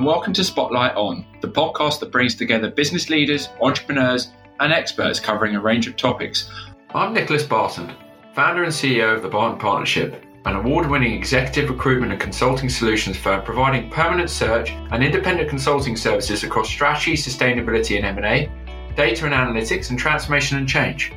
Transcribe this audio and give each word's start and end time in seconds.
and 0.00 0.06
welcome 0.06 0.32
to 0.32 0.42
Spotlight 0.42 0.96
On, 0.96 1.26
the 1.42 1.48
podcast 1.48 2.00
that 2.00 2.10
brings 2.10 2.34
together 2.34 2.70
business 2.70 3.10
leaders, 3.10 3.50
entrepreneurs, 3.60 4.28
and 4.58 4.72
experts 4.72 5.20
covering 5.20 5.54
a 5.54 5.60
range 5.60 5.86
of 5.86 5.94
topics. 5.94 6.48
I'm 6.94 7.12
Nicholas 7.12 7.42
Barton, 7.42 7.94
founder 8.34 8.64
and 8.64 8.72
CEO 8.72 9.14
of 9.14 9.20
the 9.20 9.28
Barton 9.28 9.58
Partnership, 9.58 10.24
an 10.46 10.56
award-winning 10.56 11.12
executive 11.12 11.68
recruitment 11.68 12.12
and 12.12 12.20
consulting 12.20 12.70
solutions 12.70 13.18
firm 13.18 13.44
providing 13.44 13.90
permanent 13.90 14.30
search 14.30 14.70
and 14.70 15.04
independent 15.04 15.50
consulting 15.50 15.98
services 15.98 16.44
across 16.44 16.70
strategy, 16.70 17.12
sustainability 17.12 17.98
and 17.98 18.06
M&A, 18.18 18.50
data 18.96 19.26
and 19.26 19.34
analytics, 19.34 19.90
and 19.90 19.98
transformation 19.98 20.56
and 20.56 20.66
change. 20.66 21.12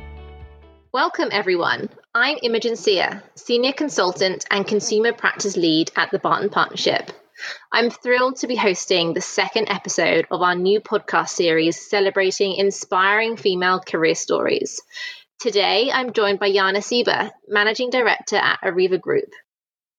Welcome, 0.92 1.30
everyone. 1.32 1.88
I'm 2.14 2.36
Imogen 2.42 2.76
Sear, 2.76 3.22
Senior 3.34 3.72
Consultant 3.72 4.44
and 4.50 4.66
Consumer 4.66 5.14
Practice 5.14 5.56
Lead 5.56 5.90
at 5.96 6.10
the 6.10 6.18
Barton 6.18 6.50
Partnership. 6.50 7.10
I'm 7.72 7.90
thrilled 7.90 8.36
to 8.36 8.46
be 8.46 8.56
hosting 8.56 9.12
the 9.12 9.20
second 9.20 9.68
episode 9.68 10.26
of 10.30 10.42
our 10.42 10.54
new 10.54 10.80
podcast 10.80 11.30
series 11.30 11.88
celebrating 11.88 12.54
inspiring 12.54 13.36
female 13.36 13.80
career 13.80 14.14
stories. 14.14 14.80
Today, 15.40 15.90
I'm 15.92 16.12
joined 16.12 16.38
by 16.38 16.50
Yana 16.50 16.78
Sieber, 16.78 17.32
Managing 17.48 17.90
Director 17.90 18.36
at 18.36 18.60
Arriva 18.62 19.00
Group. 19.00 19.30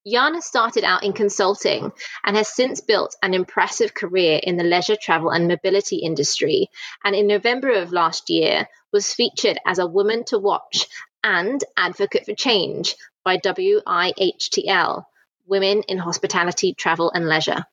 Yana 0.08 0.42
started 0.42 0.84
out 0.84 1.04
in 1.04 1.14
consulting 1.14 1.92
and 2.24 2.38
has 2.38 2.48
since 2.48 2.80
built 2.80 3.16
an 3.24 3.34
impressive 3.34 3.94
career 3.94 4.40
in 4.42 4.56
the 4.56 4.64
leisure 4.64 4.96
travel 4.96 5.32
and 5.32 5.48
mobility 5.48 5.98
industry. 5.98 6.70
And 7.04 7.16
in 7.16 7.28
November 7.28 7.72
of 7.72 7.92
last 7.92 8.30
year, 8.30 8.68
was 8.94 9.14
featured 9.14 9.60
as 9.66 9.80
a 9.80 9.88
woman 9.88 10.24
to 10.26 10.40
watch 10.40 10.88
and 11.24 11.62
advocate 11.76 12.26
for 12.26 12.34
change 12.34 12.96
by 13.26 13.38
WIHTL, 13.38 15.06
Women 15.48 15.84
in 15.88 15.98
Hospitality, 15.98 16.74
Travel 16.74 17.12
and 17.12 17.28
Leisure. 17.28 17.66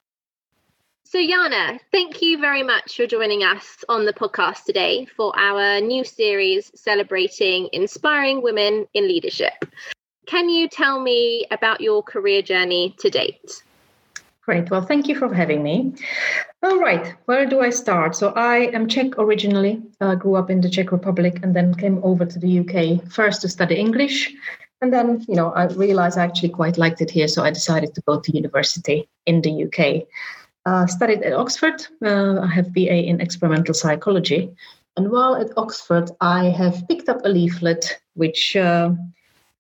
So, 1.05 1.19
Jana, 1.19 1.79
thank 1.91 2.23
you 2.23 2.39
very 2.39 2.63
much 2.63 2.97
for 2.97 3.07
joining 3.07 3.43
us 3.43 3.85
on 3.87 4.07
the 4.07 4.15
podcast 4.15 4.65
today 4.65 5.05
for 5.05 5.39
our 5.39 5.79
new 5.79 6.05
series 6.05 6.73
celebrating 6.75 7.69
inspiring 7.73 8.43
women 8.43 8.87
in 8.95 9.09
leadership. 9.09 9.53
Can 10.25 10.49
you 10.49 10.69
tell 10.69 10.99
me 10.99 11.47
about 11.51 11.83
your 11.83 12.03
career 12.03 12.41
journey 12.41 12.97
to 13.01 13.11
date? 13.11 13.63
Great. 14.41 14.71
Well, 14.71 14.81
thank 14.81 15.07
you 15.07 15.15
for 15.15 15.33
having 15.33 15.63
me. 15.63 15.93
All 16.63 16.79
right. 16.79 17.15
Where 17.27 17.45
do 17.45 17.61
I 17.61 17.71
start? 17.71 18.17
So, 18.17 18.33
I 18.35 18.71
am 18.73 18.89
Czech 18.89 19.19
originally, 19.19 19.83
uh, 20.01 20.15
grew 20.15 20.37
up 20.37 20.49
in 20.49 20.63
the 20.63 20.71
Czech 20.71 20.93
Republic, 20.93 21.41
and 21.43 21.55
then 21.55 21.75
came 21.75 22.01
over 22.03 22.25
to 22.25 22.39
the 22.39 22.61
UK 22.61 23.07
first 23.13 23.43
to 23.43 23.49
study 23.49 23.75
English. 23.77 24.35
And 24.83 24.93
then, 24.93 25.25
you 25.29 25.37
know, 25.37 25.53
I 25.53 25.67
realized 25.67 26.19
I 26.19 26.25
actually 26.25 26.49
quite 26.51 26.77
liked 26.77 27.01
it 27.01 27.11
here. 27.11 27.29
So, 27.29 27.45
I 27.45 27.51
decided 27.51 27.95
to 27.95 28.03
go 28.03 28.21
to 28.21 28.37
university 28.37 29.09
in 29.27 29.41
the 29.41 29.65
UK. 29.65 30.09
Uh, 30.67 30.87
studied 30.87 31.23
at 31.23 31.33
Oxford. 31.33 31.87
Uh, 32.05 32.41
I 32.41 32.47
have 32.47 32.75
BA 32.75 33.05
in 33.07 33.21
experimental 33.21 33.75
psychology. 33.75 34.51
And 34.97 35.11
while 35.11 35.37
at 35.37 35.57
Oxford, 35.57 36.11
I 36.21 36.51
have 36.51 36.87
picked 36.89 37.09
up 37.09 37.25
a 37.25 37.29
leaflet 37.29 38.01
which 38.15 38.57
uh, 38.57 38.91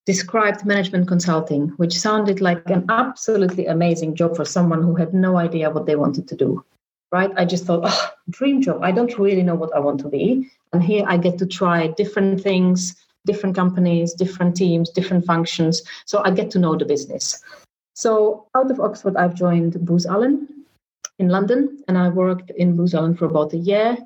described 0.06 0.66
management 0.66 1.08
consulting, 1.08 1.68
which 1.76 1.98
sounded 1.98 2.40
like 2.40 2.68
an 2.68 2.84
absolutely 2.88 3.66
amazing 3.66 4.14
job 4.14 4.36
for 4.36 4.44
someone 4.44 4.82
who 4.82 4.94
had 4.94 5.14
no 5.14 5.38
idea 5.38 5.70
what 5.70 5.86
they 5.86 5.96
wanted 5.96 6.28
to 6.28 6.36
do. 6.36 6.64
Right? 7.10 7.30
I 7.36 7.44
just 7.44 7.64
thought, 7.64 7.82
oh, 7.84 8.10
dream 8.30 8.62
job. 8.62 8.82
I 8.82 8.92
don't 8.92 9.18
really 9.18 9.42
know 9.42 9.54
what 9.54 9.74
I 9.74 9.78
want 9.78 10.00
to 10.00 10.08
be. 10.08 10.50
And 10.72 10.82
here 10.82 11.04
I 11.06 11.16
get 11.16 11.38
to 11.38 11.46
try 11.46 11.88
different 11.88 12.40
things, 12.40 12.96
different 13.24 13.54
companies, 13.54 14.14
different 14.14 14.56
teams, 14.56 14.90
different 14.90 15.24
functions. 15.24 15.82
So 16.06 16.22
I 16.24 16.30
get 16.30 16.50
to 16.52 16.58
know 16.58 16.76
the 16.76 16.84
business. 16.84 17.42
So 17.94 18.46
out 18.54 18.70
of 18.70 18.80
Oxford, 18.80 19.16
I've 19.16 19.34
joined 19.34 19.84
Booz 19.84 20.06
Allen 20.06 20.48
in 21.18 21.28
London, 21.28 21.82
and 21.88 21.98
I 21.98 22.08
worked 22.08 22.50
in 22.50 22.76
Booz 22.76 22.94
Allen 22.94 23.16
for 23.16 23.26
about 23.26 23.52
a 23.52 23.58
year. 23.58 23.96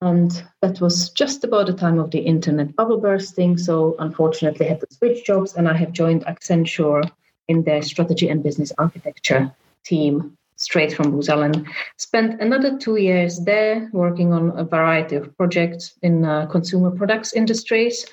And 0.00 0.30
that 0.60 0.80
was 0.80 1.08
just 1.10 1.44
about 1.44 1.66
the 1.66 1.72
time 1.72 1.98
of 1.98 2.10
the 2.10 2.18
internet 2.18 2.76
bubble 2.76 2.98
bursting. 2.98 3.56
So 3.56 3.96
unfortunately, 3.98 4.66
I 4.66 4.70
had 4.70 4.80
to 4.80 4.86
switch 4.90 5.24
jobs, 5.24 5.54
and 5.54 5.68
I 5.68 5.76
have 5.76 5.92
joined 5.92 6.26
Accenture 6.26 7.10
in 7.48 7.62
their 7.64 7.82
strategy 7.82 8.28
and 8.28 8.42
business 8.42 8.72
architecture 8.78 9.52
team 9.84 10.36
straight 10.56 10.92
from 10.92 11.10
Booz 11.10 11.28
Allen. 11.28 11.66
Spent 11.96 12.40
another 12.40 12.78
two 12.78 12.96
years 12.96 13.40
there 13.40 13.88
working 13.92 14.32
on 14.32 14.56
a 14.58 14.64
variety 14.64 15.16
of 15.16 15.36
projects 15.36 15.94
in 16.02 16.24
uh, 16.24 16.46
consumer 16.46 16.90
products 16.90 17.32
industries. 17.32 18.06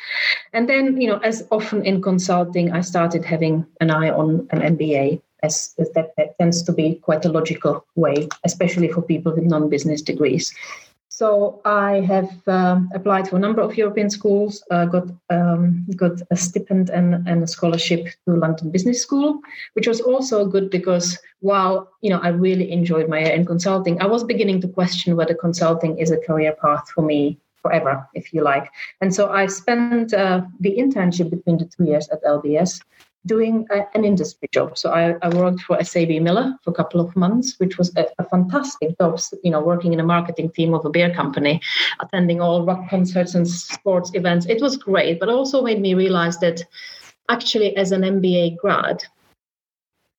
And 0.53 0.67
then, 0.67 0.99
you 0.99 1.07
know, 1.07 1.17
as 1.17 1.47
often 1.51 1.85
in 1.85 2.01
consulting, 2.01 2.71
I 2.71 2.81
started 2.81 3.25
having 3.25 3.65
an 3.79 3.91
eye 3.91 4.09
on 4.09 4.47
an 4.51 4.77
MBA. 4.77 5.21
As, 5.43 5.73
as 5.79 5.89
that, 5.93 6.13
that 6.17 6.37
tends 6.37 6.61
to 6.63 6.71
be 6.71 6.95
quite 6.95 7.25
a 7.25 7.31
logical 7.31 7.83
way, 7.95 8.27
especially 8.43 8.89
for 8.89 9.01
people 9.01 9.33
with 9.33 9.43
non 9.43 9.69
business 9.69 10.01
degrees. 10.03 10.53
So 11.21 11.61
I 11.65 11.99
have 12.07 12.31
um, 12.47 12.89
applied 12.95 13.27
for 13.27 13.35
a 13.35 13.39
number 13.39 13.61
of 13.61 13.77
European 13.77 14.09
schools, 14.09 14.63
uh, 14.71 14.85
got 14.85 15.07
um, 15.29 15.85
got 15.95 16.19
a 16.31 16.35
stipend 16.35 16.89
and, 16.89 17.27
and 17.27 17.43
a 17.43 17.47
scholarship 17.47 18.07
to 18.25 18.33
London 18.33 18.71
Business 18.71 19.03
School, 19.03 19.39
which 19.73 19.85
was 19.85 20.01
also 20.01 20.47
good 20.47 20.71
because 20.71 21.19
while 21.41 21.91
you 22.01 22.09
know 22.09 22.17
I 22.23 22.29
really 22.29 22.71
enjoyed 22.71 23.07
my 23.07 23.19
year 23.19 23.33
in 23.33 23.45
consulting, 23.45 24.01
I 24.01 24.07
was 24.07 24.23
beginning 24.23 24.61
to 24.61 24.67
question 24.67 25.15
whether 25.15 25.35
consulting 25.35 25.99
is 25.99 26.09
a 26.09 26.17
career 26.17 26.55
path 26.59 26.89
for 26.89 27.03
me 27.03 27.37
forever, 27.61 28.03
if 28.15 28.33
you 28.33 28.41
like. 28.41 28.71
And 29.01 29.13
so 29.13 29.29
I 29.29 29.45
spent 29.45 30.15
uh, 30.15 30.41
the 30.59 30.75
internship 30.75 31.29
between 31.29 31.59
the 31.59 31.65
two 31.65 31.83
years 31.83 32.09
at 32.09 32.23
LBS 32.23 32.81
doing 33.25 33.67
a, 33.71 33.81
an 33.95 34.03
industry 34.03 34.49
job. 34.51 34.77
So 34.77 34.91
I, 34.91 35.15
I, 35.21 35.29
worked 35.29 35.61
for 35.61 35.81
SAB 35.83 36.09
Miller 36.21 36.55
for 36.63 36.71
a 36.71 36.73
couple 36.73 36.99
of 36.99 37.15
months, 37.15 37.59
which 37.59 37.77
was 37.77 37.95
a, 37.95 38.05
a, 38.17 38.27
fantastic 38.27 38.97
job, 38.97 39.19
you 39.43 39.51
know, 39.51 39.61
working 39.61 39.93
in 39.93 39.99
a 39.99 40.03
marketing 40.03 40.51
team 40.51 40.73
of 40.73 40.85
a 40.85 40.89
beer 40.89 41.13
company, 41.13 41.61
attending 41.99 42.41
all 42.41 42.65
rock 42.65 42.89
concerts 42.89 43.35
and 43.35 43.47
sports 43.47 44.11
events. 44.15 44.47
It 44.47 44.61
was 44.61 44.77
great, 44.77 45.19
but 45.19 45.29
also 45.29 45.61
made 45.61 45.79
me 45.79 45.93
realize 45.93 46.39
that 46.39 46.63
actually 47.29 47.77
as 47.77 47.91
an 47.91 48.01
MBA 48.01 48.57
grad, 48.57 49.03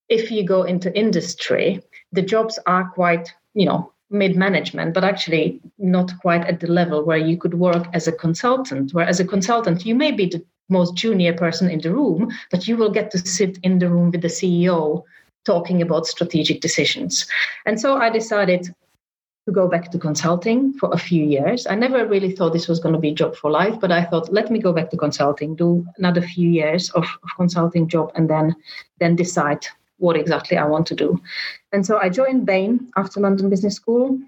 if 0.07 0.31
you 0.31 0.45
go 0.45 0.63
into 0.63 0.97
industry, 0.97 1.81
the 2.11 2.21
jobs 2.21 2.57
are 2.67 2.89
quite, 2.89 3.33
you 3.53 3.65
know, 3.65 3.91
mid 4.09 4.35
management, 4.35 4.93
but 4.93 5.03
actually 5.03 5.59
not 5.77 6.11
quite 6.21 6.45
at 6.45 6.59
the 6.59 6.67
level 6.67 7.03
where 7.03 7.17
you 7.17 7.35
could 7.35 7.55
work 7.55 7.87
as 7.93 8.07
a 8.07 8.11
consultant. 8.11 8.93
Where 8.93 9.07
as 9.07 9.19
a 9.19 9.25
consultant, 9.25 9.85
you 9.85 9.95
may 9.95 10.11
be 10.11 10.27
the 10.27 10.43
most 10.69 10.95
junior 10.95 11.33
person 11.33 11.69
in 11.69 11.79
the 11.81 11.91
room, 11.91 12.31
but 12.51 12.67
you 12.67 12.77
will 12.77 12.91
get 12.91 13.11
to 13.11 13.17
sit 13.17 13.59
in 13.63 13.79
the 13.79 13.89
room 13.89 14.11
with 14.11 14.21
the 14.21 14.27
CEO 14.27 15.03
talking 15.45 15.81
about 15.81 16.07
strategic 16.07 16.61
decisions. 16.61 17.27
And 17.65 17.79
so 17.79 17.97
I 17.97 18.09
decided 18.09 18.73
to 19.45 19.51
go 19.51 19.67
back 19.67 19.91
to 19.91 19.99
consulting 19.99 20.73
for 20.73 20.89
a 20.93 20.97
few 20.97 21.23
years. 21.25 21.67
I 21.67 21.75
never 21.75 22.07
really 22.07 22.31
thought 22.31 22.53
this 22.53 22.69
was 22.69 22.79
going 22.79 22.93
to 22.93 22.99
be 22.99 23.09
a 23.09 23.15
job 23.15 23.35
for 23.35 23.51
life, 23.51 23.77
but 23.79 23.91
I 23.91 24.05
thought, 24.05 24.31
let 24.31 24.49
me 24.49 24.59
go 24.59 24.71
back 24.71 24.89
to 24.91 24.97
consulting, 24.97 25.55
do 25.55 25.85
another 25.97 26.21
few 26.21 26.49
years 26.49 26.89
of, 26.91 27.03
of 27.03 27.29
consulting 27.35 27.89
job, 27.89 28.11
and 28.15 28.29
then 28.29 28.55
then 28.99 29.17
decide 29.17 29.65
what 29.97 30.15
exactly 30.15 30.57
I 30.57 30.65
want 30.65 30.87
to 30.87 30.95
do. 30.95 31.21
And 31.73 31.85
so 31.85 31.97
I 31.97 32.09
joined 32.09 32.45
Bain 32.45 32.89
after 32.95 33.19
London 33.19 33.49
Business 33.49 33.75
School. 33.75 34.19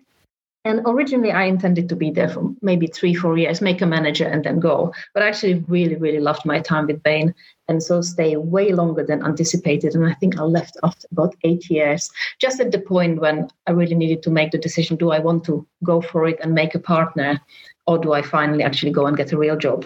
And 0.65 0.81
originally, 0.85 1.31
I 1.31 1.43
intended 1.43 1.87
to 1.89 1.95
be 1.95 2.09
there 2.09 2.27
for 2.27 2.51
maybe 2.63 2.87
three, 2.87 3.13
four 3.13 3.37
years, 3.37 3.61
make 3.61 3.83
a 3.83 3.85
manager, 3.85 4.25
and 4.25 4.43
then 4.43 4.59
go. 4.59 4.91
But 5.13 5.21
I 5.21 5.27
actually 5.27 5.63
really, 5.67 5.95
really 5.95 6.19
loved 6.19 6.43
my 6.43 6.59
time 6.59 6.87
with 6.87 7.03
Bain, 7.03 7.35
and 7.67 7.83
so 7.83 8.01
stay 8.01 8.35
way 8.35 8.73
longer 8.73 9.03
than 9.03 9.23
anticipated. 9.23 9.93
And 9.93 10.07
I 10.07 10.15
think 10.15 10.39
I 10.39 10.41
left 10.41 10.75
after 10.81 11.07
about 11.11 11.35
eight 11.43 11.69
years, 11.69 12.09
just 12.39 12.59
at 12.59 12.71
the 12.71 12.79
point 12.79 13.21
when 13.21 13.47
I 13.67 13.71
really 13.71 13.93
needed 13.93 14.23
to 14.23 14.31
make 14.31 14.51
the 14.51 14.57
decision: 14.57 14.97
do 14.97 15.11
I 15.11 15.19
want 15.19 15.43
to 15.45 15.67
go 15.83 16.01
for 16.01 16.27
it 16.27 16.39
and 16.41 16.55
make 16.55 16.73
a 16.73 16.79
partner, 16.79 17.39
or 17.85 17.99
do 17.99 18.13
I 18.13 18.23
finally 18.23 18.63
actually 18.63 18.91
go 18.91 19.05
and 19.05 19.15
get 19.15 19.33
a 19.33 19.37
real 19.37 19.55
job? 19.55 19.85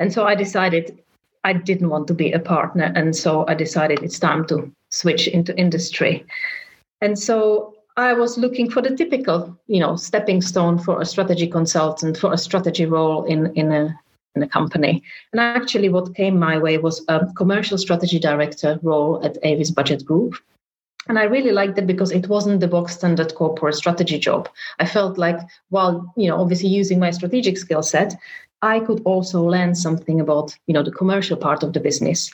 And 0.00 0.12
so 0.12 0.26
I 0.26 0.34
decided 0.34 0.98
I 1.44 1.52
didn't 1.52 1.90
want 1.90 2.08
to 2.08 2.14
be 2.14 2.32
a 2.32 2.40
partner, 2.40 2.92
and 2.96 3.14
so 3.14 3.46
I 3.46 3.54
decided 3.54 4.02
it's 4.02 4.18
time 4.18 4.44
to 4.48 4.72
switch 4.90 5.28
into 5.28 5.56
industry. 5.56 6.26
And 7.00 7.16
so 7.16 7.75
I 7.96 8.12
was 8.12 8.36
looking 8.36 8.70
for 8.70 8.82
the 8.82 8.94
typical, 8.94 9.58
you 9.68 9.80
know, 9.80 9.96
stepping 9.96 10.42
stone 10.42 10.78
for 10.78 11.00
a 11.00 11.06
strategy 11.06 11.46
consultant 11.46 12.18
for 12.18 12.32
a 12.32 12.38
strategy 12.38 12.84
role 12.84 13.24
in 13.24 13.46
in 13.54 13.72
a 13.72 13.98
in 14.34 14.42
a 14.42 14.48
company. 14.48 15.02
And 15.32 15.40
actually, 15.40 15.88
what 15.88 16.14
came 16.14 16.38
my 16.38 16.58
way 16.58 16.76
was 16.76 17.02
a 17.08 17.26
commercial 17.36 17.78
strategy 17.78 18.18
director 18.18 18.78
role 18.82 19.24
at 19.24 19.38
Avis 19.42 19.70
Budget 19.70 20.04
Group. 20.04 20.34
And 21.08 21.18
I 21.18 21.24
really 21.24 21.52
liked 21.52 21.78
it 21.78 21.86
because 21.86 22.10
it 22.10 22.28
wasn't 22.28 22.60
the 22.60 22.68
box 22.68 22.94
standard 22.94 23.34
corporate 23.34 23.76
strategy 23.76 24.18
job. 24.18 24.48
I 24.80 24.86
felt 24.86 25.18
like 25.18 25.38
while, 25.70 26.12
you 26.16 26.28
know, 26.28 26.40
obviously 26.40 26.68
using 26.68 26.98
my 26.98 27.12
strategic 27.12 27.56
skill 27.56 27.82
set, 27.82 28.14
I 28.60 28.80
could 28.80 29.00
also 29.04 29.42
learn 29.42 29.74
something 29.74 30.20
about, 30.20 30.56
you 30.66 30.74
know, 30.74 30.82
the 30.82 30.90
commercial 30.90 31.36
part 31.36 31.62
of 31.62 31.72
the 31.72 31.80
business 31.80 32.30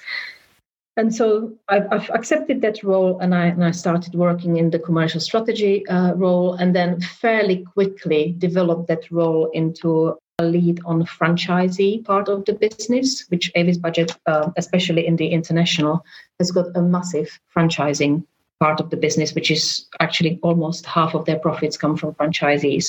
and 0.97 1.15
so 1.15 1.53
I've, 1.69 1.87
I've, 1.91 2.11
accepted 2.11 2.61
that 2.63 2.83
role 2.83 3.19
and 3.21 3.35
I, 3.35 3.47
and 3.47 3.65
I 3.65 3.71
started 3.71 4.15
working 4.15 4.57
in 4.59 4.71
the 4.71 4.79
commercial 4.79 5.21
strategy 5.21 5.87
uh, 5.87 6.13
role 6.15 6.55
and 6.55 6.75
then 6.75 7.01
fairly 7.01 7.65
quickly 7.65 8.35
developed 8.39 8.89
that 8.89 9.11
role 9.11 9.51
into 9.53 10.19
a 10.39 10.45
lead 10.45 10.81
on 10.85 10.99
the 10.99 11.05
franchisee 11.05 12.05
part 12.05 12.29
of 12.29 12.45
the 12.45 12.55
business, 12.55 13.25
which 13.29 13.51
Avis 13.55 13.79
Budget, 13.79 14.17
uh, 14.27 14.51
especially 14.57 15.07
in 15.07 15.17
the 15.17 15.29
international, 15.29 16.05
has 16.39 16.51
got 16.51 16.67
a 16.75 16.83
massive 16.83 17.41
franchising 17.55 18.25
part 18.65 18.79
of 18.81 18.91
the 18.91 18.97
business, 19.07 19.35
which 19.35 19.51
is 19.51 19.65
actually 19.99 20.39
almost 20.49 20.87
half 20.87 21.15
of 21.15 21.25
their 21.25 21.41
profits 21.47 21.77
come 21.83 21.97
from 21.97 22.15
franchisees. 22.15 22.87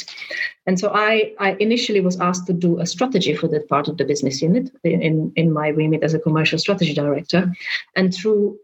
And 0.67 0.79
so 0.81 0.91
I, 0.93 1.33
I 1.39 1.49
initially 1.67 2.01
was 2.09 2.19
asked 2.19 2.45
to 2.47 2.53
do 2.53 2.79
a 2.79 2.85
strategy 2.85 3.33
for 3.35 3.47
that 3.47 3.67
part 3.73 3.87
of 3.87 3.97
the 3.97 4.05
business 4.11 4.41
unit 4.47 4.65
in, 4.83 5.31
in 5.35 5.47
my 5.51 5.69
remit 5.79 6.03
as 6.03 6.13
a 6.13 6.19
commercial 6.19 6.59
strategy 6.59 6.93
director. 6.93 7.51
And 7.95 8.13
through 8.13 8.59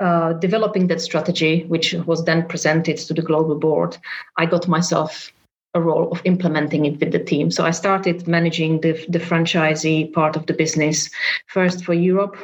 uh, 0.00 0.34
developing 0.46 0.88
that 0.88 1.00
strategy, 1.00 1.64
which 1.68 1.94
was 2.10 2.24
then 2.24 2.46
presented 2.52 2.98
to 2.98 3.14
the 3.14 3.22
global 3.30 3.56
board, 3.58 3.96
I 4.36 4.44
got 4.44 4.68
myself 4.68 5.32
a 5.74 5.80
role 5.80 6.12
of 6.12 6.20
implementing 6.24 6.84
it 6.84 7.00
with 7.00 7.12
the 7.12 7.24
team. 7.32 7.50
So 7.50 7.64
I 7.64 7.70
started 7.70 8.28
managing 8.28 8.82
the, 8.82 8.92
the 9.08 9.20
franchisee 9.28 10.12
part 10.12 10.36
of 10.36 10.44
the 10.46 10.54
business 10.54 11.08
first 11.46 11.82
for 11.84 11.94
Europe. 11.94 12.36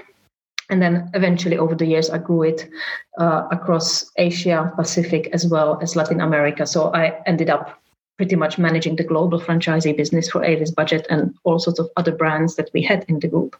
And 0.70 0.82
then 0.82 1.10
eventually, 1.14 1.56
over 1.56 1.74
the 1.74 1.86
years, 1.86 2.10
I 2.10 2.18
grew 2.18 2.42
it 2.42 2.68
uh, 3.18 3.48
across 3.50 4.10
Asia, 4.16 4.70
Pacific, 4.76 5.30
as 5.32 5.46
well 5.46 5.78
as 5.80 5.96
Latin 5.96 6.20
America. 6.20 6.66
So 6.66 6.92
I 6.92 7.20
ended 7.26 7.48
up 7.48 7.80
pretty 8.18 8.36
much 8.36 8.58
managing 8.58 8.96
the 8.96 9.04
global 9.04 9.40
franchisee 9.40 9.96
business 9.96 10.28
for 10.28 10.44
Avis 10.44 10.72
Budget 10.72 11.06
and 11.08 11.34
all 11.44 11.58
sorts 11.58 11.78
of 11.78 11.88
other 11.96 12.12
brands 12.12 12.56
that 12.56 12.68
we 12.74 12.82
had 12.82 13.04
in 13.08 13.20
the 13.20 13.28
group. 13.28 13.56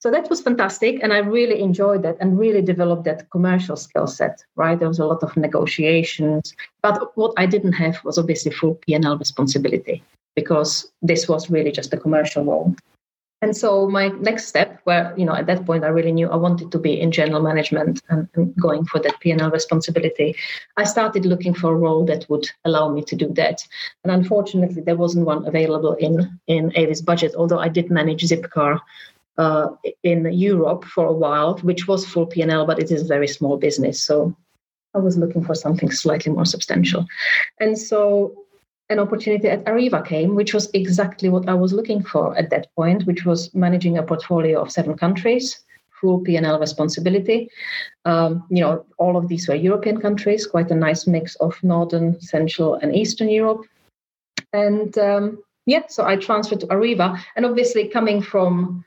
So 0.00 0.10
that 0.10 0.28
was 0.28 0.40
fantastic. 0.40 1.02
And 1.02 1.12
I 1.12 1.18
really 1.18 1.60
enjoyed 1.60 2.02
that 2.02 2.16
and 2.20 2.38
really 2.38 2.62
developed 2.62 3.04
that 3.04 3.30
commercial 3.30 3.76
skill 3.76 4.06
set, 4.06 4.42
right? 4.56 4.78
There 4.78 4.88
was 4.88 4.98
a 4.98 5.06
lot 5.06 5.22
of 5.22 5.36
negotiations. 5.36 6.54
But 6.82 7.16
what 7.16 7.32
I 7.36 7.46
didn't 7.46 7.72
have 7.74 8.02
was 8.04 8.18
obviously 8.18 8.52
full 8.52 8.74
P&L 8.86 9.18
responsibility 9.18 10.02
because 10.34 10.90
this 11.00 11.28
was 11.28 11.50
really 11.50 11.70
just 11.70 11.94
a 11.94 11.96
commercial 11.96 12.44
role. 12.44 12.74
And 13.44 13.54
so 13.54 13.86
my 13.90 14.08
next 14.08 14.46
step, 14.46 14.80
where 14.84 15.12
you 15.18 15.26
know 15.26 15.34
at 15.34 15.44
that 15.48 15.66
point 15.66 15.84
I 15.84 15.88
really 15.88 16.12
knew 16.12 16.30
I 16.30 16.36
wanted 16.36 16.72
to 16.72 16.78
be 16.78 16.98
in 16.98 17.12
general 17.12 17.42
management 17.42 18.00
and, 18.08 18.26
and 18.34 18.56
going 18.56 18.86
for 18.86 18.98
that 19.00 19.20
P&L 19.20 19.50
responsibility, 19.50 20.34
I 20.78 20.84
started 20.84 21.26
looking 21.26 21.52
for 21.52 21.70
a 21.70 21.76
role 21.76 22.06
that 22.06 22.24
would 22.30 22.46
allow 22.64 22.88
me 22.88 23.02
to 23.02 23.14
do 23.14 23.28
that. 23.34 23.58
And 24.02 24.10
unfortunately, 24.10 24.80
there 24.80 24.96
wasn't 24.96 25.26
one 25.26 25.46
available 25.46 25.92
in 25.92 26.40
in 26.46 26.72
Avis 26.74 27.02
budget. 27.02 27.34
Although 27.36 27.58
I 27.58 27.68
did 27.68 27.90
manage 27.90 28.22
Zipcar 28.22 28.80
uh, 29.36 29.68
in 30.02 30.32
Europe 30.32 30.84
for 30.84 31.04
a 31.04 31.18
while, 31.24 31.58
which 31.58 31.86
was 31.86 32.06
full 32.06 32.26
P&L, 32.26 32.64
but 32.64 32.78
it 32.78 32.90
is 32.90 33.02
a 33.02 33.14
very 33.14 33.28
small 33.28 33.58
business. 33.58 34.02
So 34.02 34.34
I 34.94 35.00
was 35.00 35.18
looking 35.18 35.44
for 35.44 35.54
something 35.54 35.90
slightly 35.90 36.32
more 36.32 36.46
substantial. 36.46 37.04
And 37.60 37.76
so 37.76 38.43
an 38.90 38.98
opportunity 38.98 39.48
at 39.48 39.64
Arriva 39.64 40.04
came, 40.06 40.34
which 40.34 40.52
was 40.52 40.68
exactly 40.74 41.28
what 41.28 41.48
I 41.48 41.54
was 41.54 41.72
looking 41.72 42.02
for 42.02 42.36
at 42.36 42.50
that 42.50 42.68
point, 42.76 43.06
which 43.06 43.24
was 43.24 43.54
managing 43.54 43.98
a 43.98 44.02
portfolio 44.02 44.60
of 44.60 44.70
seven 44.70 44.96
countries, 44.96 45.64
full 46.00 46.20
P&L 46.20 46.60
responsibility. 46.60 47.48
Um, 48.04 48.44
you 48.50 48.60
know, 48.60 48.84
all 48.98 49.16
of 49.16 49.28
these 49.28 49.48
were 49.48 49.54
European 49.54 50.00
countries, 50.00 50.46
quite 50.46 50.70
a 50.70 50.74
nice 50.74 51.06
mix 51.06 51.34
of 51.36 51.62
Northern, 51.62 52.20
Central, 52.20 52.74
and 52.74 52.94
Eastern 52.94 53.30
Europe. 53.30 53.64
And 54.52 54.96
um, 54.98 55.42
yeah, 55.66 55.86
so 55.88 56.04
I 56.04 56.16
transferred 56.16 56.60
to 56.60 56.66
Arriva. 56.66 57.18
And 57.36 57.46
obviously, 57.46 57.88
coming 57.88 58.20
from 58.20 58.84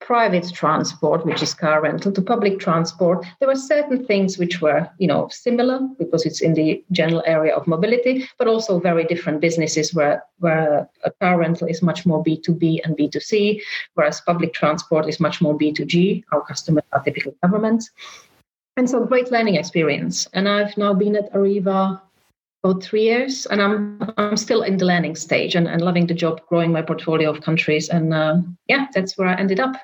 private 0.00 0.52
transport, 0.52 1.24
which 1.24 1.42
is 1.42 1.54
car 1.54 1.82
rental, 1.82 2.12
to 2.12 2.22
public 2.22 2.58
transport, 2.58 3.24
there 3.38 3.48
were 3.48 3.56
certain 3.56 4.04
things 4.04 4.38
which 4.38 4.60
were, 4.60 4.88
you 4.98 5.06
know, 5.06 5.28
similar 5.30 5.80
because 5.98 6.26
it's 6.26 6.42
in 6.42 6.54
the 6.54 6.84
general 6.92 7.22
area 7.26 7.54
of 7.54 7.66
mobility, 7.66 8.28
but 8.38 8.46
also 8.46 8.78
very 8.78 9.04
different 9.04 9.40
businesses 9.40 9.94
where, 9.94 10.22
where 10.38 10.88
a 11.04 11.10
car 11.20 11.38
rental 11.38 11.66
is 11.66 11.82
much 11.82 12.06
more 12.06 12.22
B2B 12.22 12.80
and 12.84 12.96
B2C, 12.96 13.60
whereas 13.94 14.20
public 14.20 14.52
transport 14.52 15.08
is 15.08 15.18
much 15.18 15.40
more 15.40 15.56
B2G. 15.58 16.24
Our 16.32 16.42
customers 16.42 16.84
are 16.92 17.02
typically 17.02 17.34
governments. 17.42 17.90
And 18.76 18.88
so 18.88 19.04
great 19.06 19.30
learning 19.30 19.54
experience. 19.54 20.28
And 20.34 20.48
I've 20.48 20.76
now 20.76 20.92
been 20.92 21.16
at 21.16 21.32
Arriva 21.32 22.02
about 22.66 22.82
three 22.82 23.02
years, 23.02 23.46
and 23.46 23.62
I'm 23.62 24.12
I'm 24.16 24.36
still 24.36 24.62
in 24.62 24.76
the 24.76 24.84
learning 24.84 25.16
stage 25.16 25.54
and, 25.54 25.66
and 25.68 25.82
loving 25.82 26.06
the 26.06 26.14
job, 26.14 26.40
growing 26.48 26.72
my 26.72 26.82
portfolio 26.82 27.30
of 27.30 27.40
countries, 27.40 27.88
and 27.88 28.12
uh, 28.12 28.36
yeah, 28.68 28.86
that's 28.92 29.16
where 29.16 29.28
I 29.28 29.34
ended 29.34 29.60
up. 29.60 29.76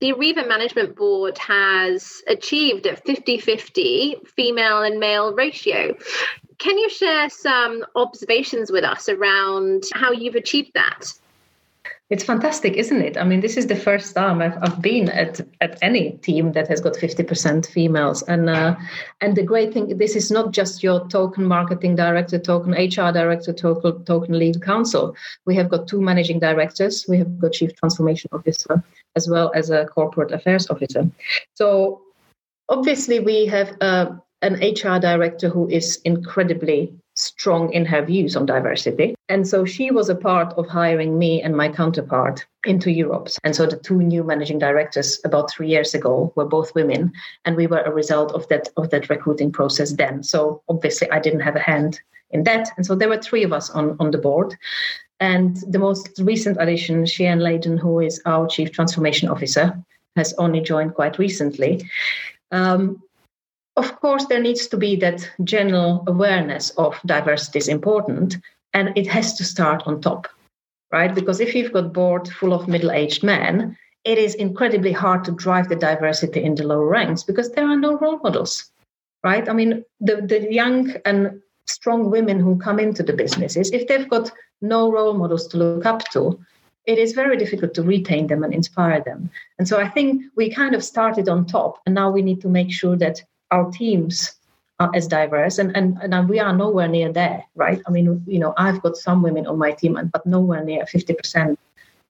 The 0.00 0.12
Arriva 0.12 0.48
Management 0.48 0.96
Board 0.96 1.36
has 1.38 2.22
achieved 2.26 2.86
a 2.86 2.96
50 2.96 3.38
50 3.38 4.16
female 4.34 4.82
and 4.82 4.98
male 4.98 5.34
ratio. 5.34 5.94
Can 6.58 6.78
you 6.78 6.90
share 6.90 7.28
some 7.30 7.84
observations 7.96 8.70
with 8.70 8.84
us 8.84 9.08
around 9.08 9.84
how 9.94 10.12
you've 10.12 10.36
achieved 10.36 10.72
that? 10.74 11.12
It's 12.10 12.24
fantastic, 12.24 12.74
isn't 12.74 13.02
it? 13.02 13.16
I 13.16 13.22
mean, 13.22 13.40
this 13.40 13.56
is 13.56 13.68
the 13.68 13.76
first 13.76 14.16
time 14.16 14.42
I've, 14.42 14.58
I've 14.62 14.82
been 14.82 15.08
at, 15.10 15.40
at 15.60 15.78
any 15.80 16.12
team 16.22 16.52
that 16.52 16.66
has 16.66 16.80
got 16.80 16.94
50% 16.94 17.66
females. 17.66 18.22
And 18.22 18.50
uh, 18.50 18.74
and 19.20 19.36
the 19.36 19.44
great 19.44 19.72
thing, 19.72 19.96
this 19.96 20.16
is 20.16 20.28
not 20.28 20.50
just 20.50 20.82
your 20.82 21.06
token 21.06 21.44
marketing 21.44 21.94
director, 21.94 22.36
token 22.40 22.72
HR 22.72 23.12
director, 23.12 23.52
token, 23.52 24.04
token 24.04 24.36
legal 24.36 24.60
counsel. 24.60 25.14
We 25.46 25.54
have 25.54 25.68
got 25.68 25.86
two 25.86 26.00
managing 26.00 26.40
directors. 26.40 27.06
We 27.08 27.16
have 27.18 27.38
got 27.38 27.52
chief 27.52 27.76
transformation 27.76 28.28
officer 28.32 28.82
as 29.14 29.28
well 29.28 29.52
as 29.54 29.70
a 29.70 29.86
corporate 29.86 30.32
affairs 30.32 30.68
officer. 30.68 31.08
So 31.54 32.02
obviously 32.68 33.20
we 33.20 33.46
have 33.46 33.76
uh, 33.80 34.06
an 34.42 34.54
HR 34.54 34.98
director 34.98 35.48
who 35.48 35.68
is 35.68 36.00
incredibly 36.04 36.92
strong 37.20 37.72
in 37.72 37.84
her 37.84 38.04
views 38.04 38.36
on 38.36 38.46
diversity. 38.46 39.14
And 39.28 39.46
so 39.46 39.64
she 39.64 39.90
was 39.90 40.08
a 40.08 40.14
part 40.14 40.52
of 40.54 40.66
hiring 40.66 41.18
me 41.18 41.42
and 41.42 41.56
my 41.56 41.68
counterpart 41.68 42.46
into 42.64 42.90
Europe. 42.90 43.28
And 43.44 43.54
so 43.54 43.66
the 43.66 43.76
two 43.76 44.02
new 44.02 44.24
managing 44.24 44.58
directors 44.58 45.20
about 45.24 45.50
three 45.50 45.68
years 45.68 45.94
ago 45.94 46.32
were 46.36 46.44
both 46.46 46.74
women, 46.74 47.12
and 47.44 47.56
we 47.56 47.66
were 47.66 47.82
a 47.82 47.92
result 47.92 48.32
of 48.32 48.48
that 48.48 48.68
of 48.76 48.90
that 48.90 49.08
recruiting 49.08 49.52
process 49.52 49.92
then. 49.92 50.22
So 50.22 50.62
obviously 50.68 51.10
I 51.10 51.20
didn't 51.20 51.40
have 51.40 51.56
a 51.56 51.60
hand 51.60 52.00
in 52.30 52.44
that. 52.44 52.68
And 52.76 52.86
so 52.86 52.94
there 52.94 53.08
were 53.08 53.20
three 53.20 53.44
of 53.44 53.52
us 53.52 53.70
on, 53.70 53.96
on 54.00 54.10
the 54.10 54.18
board. 54.18 54.56
And 55.20 55.56
the 55.68 55.78
most 55.78 56.18
recent 56.18 56.56
addition, 56.58 57.04
Cheyenne 57.04 57.40
Layden, 57.40 57.78
who 57.78 58.00
is 58.00 58.22
our 58.24 58.46
Chief 58.46 58.72
Transformation 58.72 59.28
Officer, 59.28 59.78
has 60.16 60.32
only 60.38 60.60
joined 60.60 60.94
quite 60.94 61.18
recently. 61.18 61.82
Um, 62.50 63.02
of 63.80 63.98
course, 64.00 64.26
there 64.26 64.42
needs 64.42 64.66
to 64.68 64.76
be 64.76 64.94
that 64.96 65.28
general 65.44 66.04
awareness 66.06 66.70
of 66.84 67.00
diversity 67.06 67.58
is 67.58 67.68
important, 67.68 68.36
and 68.74 68.92
it 68.96 69.06
has 69.06 69.34
to 69.38 69.44
start 69.44 69.82
on 69.86 70.00
top, 70.00 70.28
right? 70.92 71.14
Because 71.14 71.40
if 71.40 71.54
you've 71.54 71.72
got 71.72 71.94
board 71.94 72.28
full 72.28 72.52
of 72.52 72.68
middle-aged 72.68 73.22
men, 73.24 73.76
it 74.04 74.18
is 74.18 74.34
incredibly 74.34 74.92
hard 74.92 75.24
to 75.24 75.32
drive 75.32 75.68
the 75.68 75.76
diversity 75.76 76.42
in 76.42 76.54
the 76.54 76.66
lower 76.66 76.86
ranks 76.86 77.22
because 77.22 77.50
there 77.52 77.68
are 77.68 77.76
no 77.76 77.98
role 77.98 78.20
models, 78.22 78.70
right? 79.24 79.48
I 79.48 79.52
mean, 79.52 79.84
the, 80.00 80.16
the 80.32 80.52
young 80.52 80.94
and 81.04 81.40
strong 81.66 82.10
women 82.10 82.38
who 82.38 82.58
come 82.58 82.78
into 82.78 83.02
the 83.02 83.12
businesses, 83.22 83.70
if 83.70 83.88
they've 83.88 84.08
got 84.08 84.30
no 84.60 84.92
role 84.92 85.14
models 85.14 85.46
to 85.48 85.56
look 85.56 85.86
up 85.86 86.04
to, 86.10 86.38
it 86.86 86.98
is 86.98 87.12
very 87.12 87.36
difficult 87.36 87.74
to 87.74 87.82
retain 87.82 88.26
them 88.26 88.42
and 88.42 88.54
inspire 88.54 89.00
them. 89.02 89.30
And 89.58 89.68
so 89.68 89.78
I 89.78 89.88
think 89.88 90.24
we 90.36 90.50
kind 90.50 90.74
of 90.74 90.82
started 90.82 91.28
on 91.28 91.46
top, 91.46 91.80
and 91.84 91.94
now 91.94 92.10
we 92.10 92.22
need 92.22 92.40
to 92.40 92.48
make 92.48 92.72
sure 92.72 92.96
that 92.96 93.22
our 93.50 93.70
teams 93.70 94.34
are 94.78 94.90
as 94.94 95.06
diverse 95.06 95.58
and, 95.58 95.76
and 95.76 95.98
and 96.00 96.28
we 96.28 96.40
are 96.40 96.56
nowhere 96.56 96.88
near 96.88 97.12
there 97.12 97.44
right? 97.54 97.80
I 97.86 97.90
mean 97.90 98.22
you 98.26 98.38
know 98.38 98.54
i've 98.56 98.82
got 98.82 98.96
some 98.96 99.22
women 99.22 99.46
on 99.46 99.58
my 99.58 99.72
team 99.72 99.98
but 100.12 100.26
nowhere 100.26 100.64
near 100.64 100.84
50% 100.84 101.56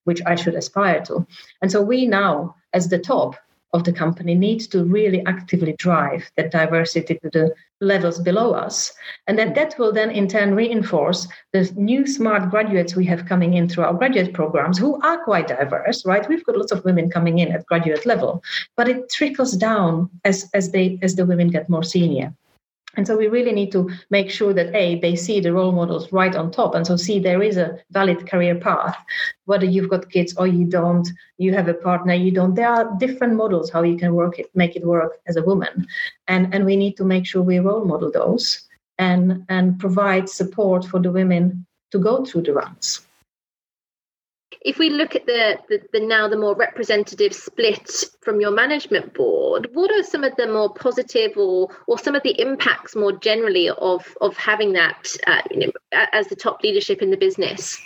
which 0.05 0.23
i 0.27 0.35
should 0.35 0.55
aspire 0.55 1.03
to. 1.07 1.27
And 1.63 1.71
so 1.71 1.83
we 1.83 2.07
now 2.07 2.55
as 2.73 2.89
the 2.89 2.99
top 2.99 3.37
of 3.73 3.85
the 3.85 3.93
company 3.93 4.35
needs 4.35 4.67
to 4.69 4.85
really 4.85 5.25
actively 5.27 5.75
drive 5.75 6.31
that 6.37 6.51
diversity 6.51 7.15
to 7.23 7.31
the 7.31 7.55
levels 7.81 8.19
below 8.19 8.53
us. 8.53 8.93
And 9.27 9.39
that 9.39 9.55
that 9.55 9.79
will 9.79 9.93
then 9.93 10.11
in 10.11 10.29
turn 10.29 10.55
reinforce 10.55 11.27
the 11.53 11.71
new 11.77 12.07
smart 12.07 12.51
graduates 12.51 12.95
we 12.95 13.07
have 13.07 13.27
coming 13.27 13.55
in 13.55 13.69
through 13.69 13.85
our 13.85 13.95
graduate 13.95 14.35
programs 14.35 14.79
who 14.79 15.01
are 15.03 15.25
quite 15.25 15.49
diverse, 15.49 16.05
right? 16.05 16.29
We've 16.29 16.45
got 16.45 16.57
lots 16.57 16.73
of 16.73 16.85
women 16.85 17.11
coming 17.11 17.39
in 17.39 17.53
at 17.53 17.67
graduate 17.67 18.07
level, 18.07 18.43
but 18.77 18.89
it 18.89 19.11
trickles 19.11 19.53
down 19.53 20.11
as, 20.25 20.49
as 20.55 20.73
they 20.73 20.99
as 21.03 21.15
the 21.17 21.27
women 21.27 21.49
get 21.49 21.69
more 21.69 21.85
senior. 21.85 22.35
And 22.97 23.07
so 23.07 23.17
we 23.17 23.29
really 23.29 23.53
need 23.53 23.71
to 23.73 23.91
make 24.11 24.31
sure 24.31 24.53
that 24.53 24.75
A, 24.75 24.99
they 24.99 25.15
see 25.15 25.41
the 25.41 25.53
role 25.53 25.73
models 25.73 26.13
right 26.13 26.35
on 26.35 26.51
top. 26.51 26.75
And 26.75 26.87
so 26.87 26.97
see 26.97 27.19
there 27.19 27.43
is 27.43 27.57
a 27.57 27.79
valid 27.91 28.29
career 28.29 28.57
path, 28.57 28.97
whether 29.45 29.65
you've 29.65 29.91
got 29.91 30.11
kids 30.11 30.35
or 30.37 30.47
you 30.47 30.65
don't, 30.65 31.09
you 31.39 31.55
have 31.55 31.69
a 31.69 31.75
partner, 31.75 32.15
you 32.15 32.33
don't. 32.33 32.55
There 32.55 32.69
are 32.69 32.97
different 32.99 33.35
models 33.35 33.71
how 33.71 33.83
you 33.83 33.97
can 33.97 34.15
work 34.15 34.39
it, 34.39 34.51
make 34.55 34.75
it 34.75 34.85
work 34.85 35.21
as 35.27 35.37
a 35.37 35.43
woman. 35.43 35.87
And 36.27 36.53
and 36.55 36.65
we 36.65 36.77
need 36.77 36.97
to 36.97 37.05
make 37.05 37.27
sure 37.27 37.43
we 37.43 37.59
role 37.59 37.85
model 37.85 38.11
those 38.11 38.69
and 38.99 39.45
and 39.49 39.79
provide 39.79 40.29
support 40.29 40.85
for 40.85 41.01
the 41.01 41.13
women 41.13 41.67
to 41.93 41.99
go 41.99 42.25
through 42.25 42.43
the 42.43 42.53
runs 42.53 43.07
if 44.62 44.79
we 44.79 44.90
look 44.90 45.14
at 45.14 45.26
the, 45.26 45.59
the, 45.69 45.81
the, 45.93 46.00
now 46.00 46.29
the 46.29 46.37
more 46.37 46.55
representative 46.55 47.33
split 47.33 47.90
from 48.21 48.40
your 48.40 48.50
management 48.50 49.14
board, 49.14 49.69
what 49.73 49.90
are 49.90 50.02
some 50.02 50.23
of 50.23 50.37
the 50.37 50.47
more 50.47 50.73
positive 50.73 51.37
or 51.37 51.69
or 51.87 51.99
some 51.99 52.14
of 52.14 52.23
the 52.23 52.38
impacts 52.40 52.95
more 52.95 53.12
generally 53.12 53.71
of 53.71 54.17
of 54.21 54.37
having 54.37 54.73
that 54.75 55.17
uh, 55.26 55.40
you 55.50 55.67
know, 55.67 55.73
as 56.12 56.29
the 56.29 56.37
top 56.37 56.62
leadership 56.62 57.00
in 57.00 57.11
the 57.11 57.17
business? 57.17 57.81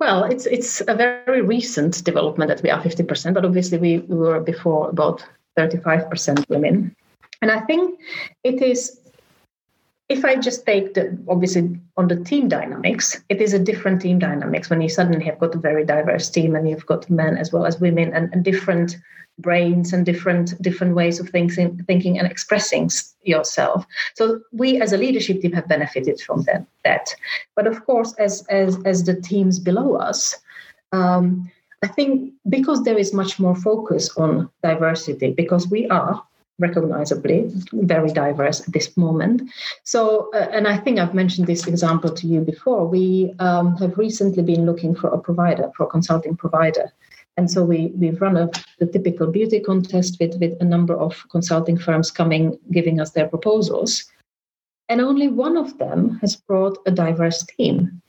Well, 0.00 0.24
it's 0.24 0.46
it's 0.46 0.80
a 0.88 0.94
very 0.94 1.42
recent 1.42 2.04
development 2.04 2.48
that 2.48 2.62
we 2.62 2.70
are 2.70 2.82
fifty 2.82 3.02
percent, 3.04 3.34
but 3.34 3.44
obviously 3.44 3.78
we, 3.78 3.98
we 3.98 4.16
were 4.16 4.40
before 4.40 4.90
about 4.90 5.24
thirty 5.56 5.78
five 5.78 6.08
percent 6.10 6.48
women. 6.48 6.94
And 7.40 7.52
I 7.52 7.60
think 7.60 8.00
it 8.42 8.60
is 8.62 9.00
if 10.08 10.24
I 10.24 10.36
just 10.36 10.64
take 10.64 10.94
the 10.94 11.18
obviously 11.28 11.78
on 11.96 12.08
the 12.08 12.16
team 12.16 12.48
dynamics, 12.48 13.20
it 13.28 13.42
is 13.42 13.52
a 13.52 13.58
different 13.58 14.00
team 14.00 14.18
dynamics 14.18 14.70
when 14.70 14.80
you 14.80 14.88
suddenly 14.88 15.24
have 15.26 15.38
got 15.38 15.54
a 15.54 15.58
very 15.58 15.84
diverse 15.84 16.30
team 16.30 16.56
and 16.56 16.68
you've 16.68 16.86
got 16.86 17.10
men 17.10 17.36
as 17.36 17.52
well 17.52 17.66
as 17.66 17.80
women 17.80 18.14
and, 18.14 18.32
and 18.32 18.44
different 18.44 18.96
brains 19.40 19.92
and 19.92 20.04
different 20.04 20.60
different 20.62 20.94
ways 20.94 21.20
of 21.20 21.28
thinking 21.28 21.84
thinking 21.86 22.18
and 22.18 22.30
expressing 22.30 22.90
yourself. 23.22 23.86
So 24.14 24.40
we 24.52 24.80
as 24.80 24.92
a 24.92 24.98
leadership 24.98 25.42
team 25.42 25.52
have 25.52 25.68
benefited 25.68 26.20
from 26.20 26.42
that. 26.44 26.64
that. 26.84 27.14
But 27.54 27.66
of 27.66 27.84
course, 27.84 28.14
as 28.14 28.46
as 28.48 28.78
as 28.84 29.04
the 29.04 29.20
teams 29.20 29.58
below 29.58 29.96
us, 29.96 30.34
um, 30.92 31.50
I 31.82 31.86
think 31.86 32.32
because 32.48 32.82
there 32.82 32.98
is 32.98 33.12
much 33.12 33.38
more 33.38 33.54
focus 33.54 34.16
on 34.16 34.48
diversity, 34.62 35.32
because 35.32 35.68
we 35.68 35.86
are 35.88 36.22
recognizably 36.58 37.50
very 37.72 38.12
diverse 38.12 38.60
at 38.60 38.72
this 38.72 38.96
moment. 38.96 39.42
So, 39.84 40.30
uh, 40.34 40.48
and 40.52 40.66
I 40.66 40.76
think 40.76 40.98
I've 40.98 41.14
mentioned 41.14 41.46
this 41.46 41.66
example 41.66 42.10
to 42.10 42.26
you 42.26 42.40
before. 42.40 42.86
We 42.86 43.34
um, 43.38 43.76
have 43.76 43.96
recently 43.96 44.42
been 44.42 44.66
looking 44.66 44.94
for 44.94 45.08
a 45.08 45.18
provider, 45.18 45.70
for 45.76 45.84
a 45.84 45.88
consulting 45.88 46.36
provider. 46.36 46.92
And 47.36 47.48
so 47.48 47.64
we, 47.64 47.92
we've 47.94 48.20
run 48.20 48.36
a, 48.36 48.50
the 48.80 48.86
typical 48.86 49.28
beauty 49.28 49.60
contest 49.60 50.16
with, 50.20 50.34
with 50.40 50.60
a 50.60 50.64
number 50.64 50.96
of 50.96 51.24
consulting 51.30 51.78
firms 51.78 52.10
coming, 52.10 52.58
giving 52.72 53.00
us 53.00 53.12
their 53.12 53.28
proposals. 53.28 54.04
And 54.88 55.00
only 55.00 55.28
one 55.28 55.56
of 55.56 55.78
them 55.78 56.18
has 56.20 56.34
brought 56.34 56.78
a 56.86 56.90
diverse 56.90 57.44
team. 57.44 58.02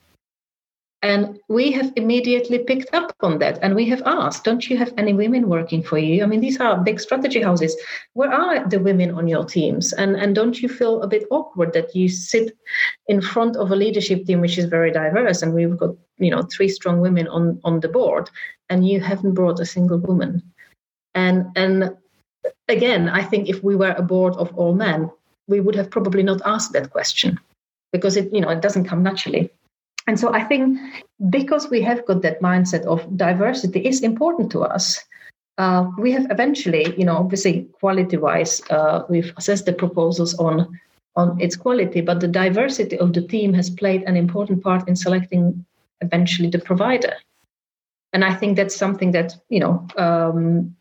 And 1.02 1.40
we 1.48 1.72
have 1.72 1.92
immediately 1.96 2.58
picked 2.58 2.92
up 2.92 3.14
on 3.20 3.38
that. 3.38 3.58
And 3.62 3.74
we 3.74 3.88
have 3.88 4.02
asked, 4.04 4.44
don't 4.44 4.68
you 4.68 4.76
have 4.76 4.92
any 4.98 5.14
women 5.14 5.48
working 5.48 5.82
for 5.82 5.96
you? 5.96 6.22
I 6.22 6.26
mean, 6.26 6.40
these 6.40 6.60
are 6.60 6.76
big 6.76 7.00
strategy 7.00 7.40
houses. 7.40 7.74
Where 8.12 8.30
are 8.30 8.68
the 8.68 8.78
women 8.78 9.12
on 9.12 9.26
your 9.26 9.44
teams? 9.44 9.94
And, 9.94 10.14
and 10.14 10.34
don't 10.34 10.60
you 10.60 10.68
feel 10.68 11.00
a 11.00 11.08
bit 11.08 11.26
awkward 11.30 11.72
that 11.72 11.96
you 11.96 12.10
sit 12.10 12.54
in 13.08 13.22
front 13.22 13.56
of 13.56 13.70
a 13.70 13.76
leadership 13.76 14.26
team 14.26 14.40
which 14.42 14.58
is 14.58 14.66
very 14.66 14.90
diverse 14.90 15.40
and 15.40 15.54
we've 15.54 15.76
got, 15.76 15.94
you 16.18 16.30
know, 16.30 16.42
three 16.42 16.68
strong 16.68 17.00
women 17.00 17.28
on, 17.28 17.58
on 17.64 17.80
the 17.80 17.88
board 17.88 18.28
and 18.68 18.86
you 18.86 19.00
haven't 19.00 19.32
brought 19.32 19.58
a 19.58 19.66
single 19.66 19.98
woman? 19.98 20.42
And 21.14 21.46
and 21.56 21.96
again, 22.68 23.08
I 23.08 23.22
think 23.22 23.48
if 23.48 23.64
we 23.64 23.74
were 23.74 23.94
a 23.96 24.02
board 24.02 24.34
of 24.34 24.56
all 24.56 24.74
men, 24.74 25.10
we 25.48 25.60
would 25.60 25.74
have 25.74 25.90
probably 25.90 26.22
not 26.22 26.40
asked 26.44 26.72
that 26.72 26.90
question 26.90 27.40
because 27.92 28.16
it, 28.16 28.32
you 28.32 28.40
know, 28.40 28.50
it 28.50 28.60
doesn't 28.60 28.84
come 28.84 29.02
naturally. 29.02 29.50
And 30.06 30.18
so 30.18 30.32
I 30.32 30.44
think 30.44 30.78
because 31.28 31.70
we 31.70 31.82
have 31.82 32.04
got 32.06 32.22
that 32.22 32.40
mindset 32.40 32.84
of 32.84 33.16
diversity 33.16 33.86
is 33.86 34.00
important 34.00 34.50
to 34.52 34.60
us, 34.60 35.04
uh, 35.58 35.90
we 35.98 36.10
have 36.12 36.26
eventually, 36.30 36.94
you 36.96 37.04
know, 37.04 37.16
obviously 37.16 37.68
quality-wise, 37.80 38.62
uh, 38.70 39.02
we've 39.08 39.32
assessed 39.36 39.66
the 39.66 39.72
proposals 39.72 40.34
on 40.38 40.78
on 41.16 41.40
its 41.40 41.56
quality, 41.56 42.00
but 42.00 42.20
the 42.20 42.28
diversity 42.28 42.96
of 42.98 43.12
the 43.12 43.20
team 43.20 43.52
has 43.52 43.68
played 43.68 44.02
an 44.04 44.16
important 44.16 44.62
part 44.62 44.88
in 44.88 44.94
selecting 44.94 45.66
eventually 46.00 46.48
the 46.48 46.58
provider. 46.58 47.14
And 48.12 48.24
I 48.24 48.32
think 48.34 48.56
that's 48.56 48.76
something 48.76 49.12
that 49.12 49.34
you 49.48 49.60
know 49.60 49.86
um, 49.96 50.76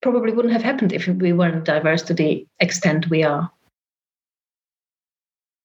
probably 0.00 0.32
wouldn't 0.32 0.52
have 0.52 0.62
happened 0.62 0.92
if 0.92 1.06
we 1.06 1.32
weren't 1.32 1.64
diverse 1.64 2.02
to 2.02 2.14
the 2.14 2.46
extent 2.60 3.08
we 3.08 3.22
are. 3.22 3.50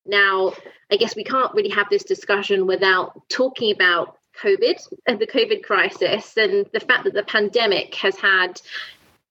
Now, 0.05 0.53
I 0.91 0.97
guess 0.97 1.15
we 1.15 1.23
can't 1.23 1.53
really 1.53 1.69
have 1.69 1.89
this 1.89 2.03
discussion 2.03 2.67
without 2.67 3.21
talking 3.29 3.71
about 3.73 4.17
COVID 4.41 4.79
and 5.07 5.19
the 5.19 5.27
COVID 5.27 5.63
crisis 5.63 6.37
and 6.37 6.65
the 6.71 6.79
fact 6.79 7.03
that 7.05 7.13
the 7.13 7.23
pandemic 7.23 7.95
has 7.95 8.15
had 8.17 8.61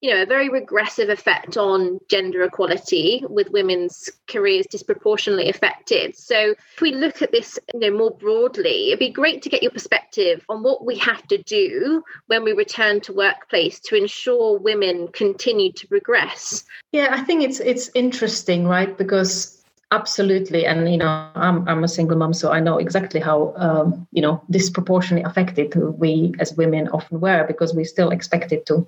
you 0.03 0.13
know 0.13 0.23
a 0.23 0.27
very 0.27 0.51
regressive 0.51 1.09
effect 1.09 1.57
on 1.57 1.99
gender 2.11 2.43
equality 2.43 3.25
with 3.31 3.51
women's 3.51 4.11
careers 4.29 4.67
disproportionately 4.67 5.49
affected. 5.49 6.15
So 6.15 6.55
if 6.75 6.81
we 6.83 6.93
look 6.93 7.23
at 7.23 7.33
this 7.33 7.59
you 7.73 7.81
know 7.81 7.97
more 7.97 8.11
broadly 8.11 8.89
it'd 8.89 8.99
be 8.99 9.11
great 9.11 9.43
to 9.43 9.49
get 9.49 9.63
your 9.63 9.73
perspective 9.73 10.45
on 10.49 10.63
what 10.63 10.85
we 10.85 10.99
have 10.99 11.27
to 11.29 11.39
do 11.39 12.03
when 12.27 12.45
we 12.45 12.53
return 12.53 13.01
to 13.03 13.13
workplace 13.15 13.81
to 13.81 13.97
ensure 13.97 14.59
women 14.59 15.09
continue 15.09 15.73
to 15.73 15.87
progress. 15.87 16.65
Yeah 16.93 17.09
i 17.11 17.23
think 17.23 17.43
it's 17.43 17.61
it's 17.61 17.91
interesting 17.95 18.67
right? 18.67 18.97
Because 18.99 19.56
Absolutely, 19.97 20.67
and 20.67 20.91
you 20.93 20.99
know, 20.99 21.31
I'm 21.35 21.67
I'm 21.67 21.83
a 21.83 21.89
single 21.89 22.19
mom, 22.19 22.35
so 22.35 22.53
I 22.53 22.61
know 22.61 22.77
exactly 22.77 23.19
how 23.19 23.55
um, 23.57 24.07
you 24.13 24.21
know 24.21 24.43
disproportionately 24.51 25.25
affected 25.25 25.75
we 25.75 26.35
as 26.39 26.55
women 26.55 26.89
often 26.89 27.19
were 27.19 27.45
because 27.49 27.75
we 27.75 27.85
still 27.85 28.11
expected 28.11 28.67
to, 28.67 28.87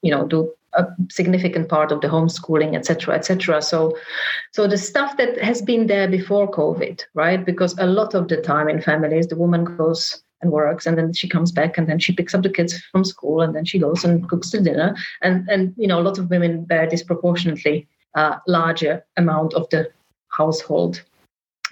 you 0.00 0.10
know 0.10 0.26
do 0.26 0.50
a 0.72 0.86
significant 1.10 1.68
part 1.68 1.92
of 1.92 2.00
the 2.00 2.08
homeschooling, 2.08 2.74
etc., 2.74 3.14
etc. 3.14 3.60
So, 3.60 3.98
so 4.52 4.66
the 4.66 4.78
stuff 4.78 5.18
that 5.18 5.38
has 5.42 5.60
been 5.60 5.88
there 5.88 6.08
before 6.08 6.50
COVID, 6.50 7.02
right? 7.12 7.44
Because 7.44 7.76
a 7.78 7.86
lot 7.86 8.14
of 8.14 8.28
the 8.28 8.40
time 8.40 8.70
in 8.70 8.80
families, 8.80 9.26
the 9.26 9.36
woman 9.36 9.64
goes 9.76 10.22
and 10.40 10.52
works 10.52 10.86
and 10.86 10.96
then 10.96 11.12
she 11.12 11.28
comes 11.28 11.52
back 11.52 11.76
and 11.76 11.86
then 11.86 11.98
she 11.98 12.14
picks 12.14 12.34
up 12.34 12.42
the 12.42 12.56
kids 12.58 12.78
from 12.92 13.04
school 13.04 13.42
and 13.42 13.54
then 13.54 13.66
she 13.66 13.78
goes 13.78 14.04
and 14.04 14.28
cooks 14.28 14.50
the 14.50 14.60
dinner 14.60 14.94
and 15.22 15.48
and 15.48 15.72
you 15.78 15.88
know 15.88 15.98
a 15.98 16.06
lot 16.08 16.18
of 16.18 16.28
women 16.28 16.62
bear 16.62 16.86
disproportionately 16.86 17.88
uh, 18.16 18.36
larger 18.46 19.02
amount 19.16 19.54
of 19.54 19.66
the 19.70 19.88
household 20.36 21.02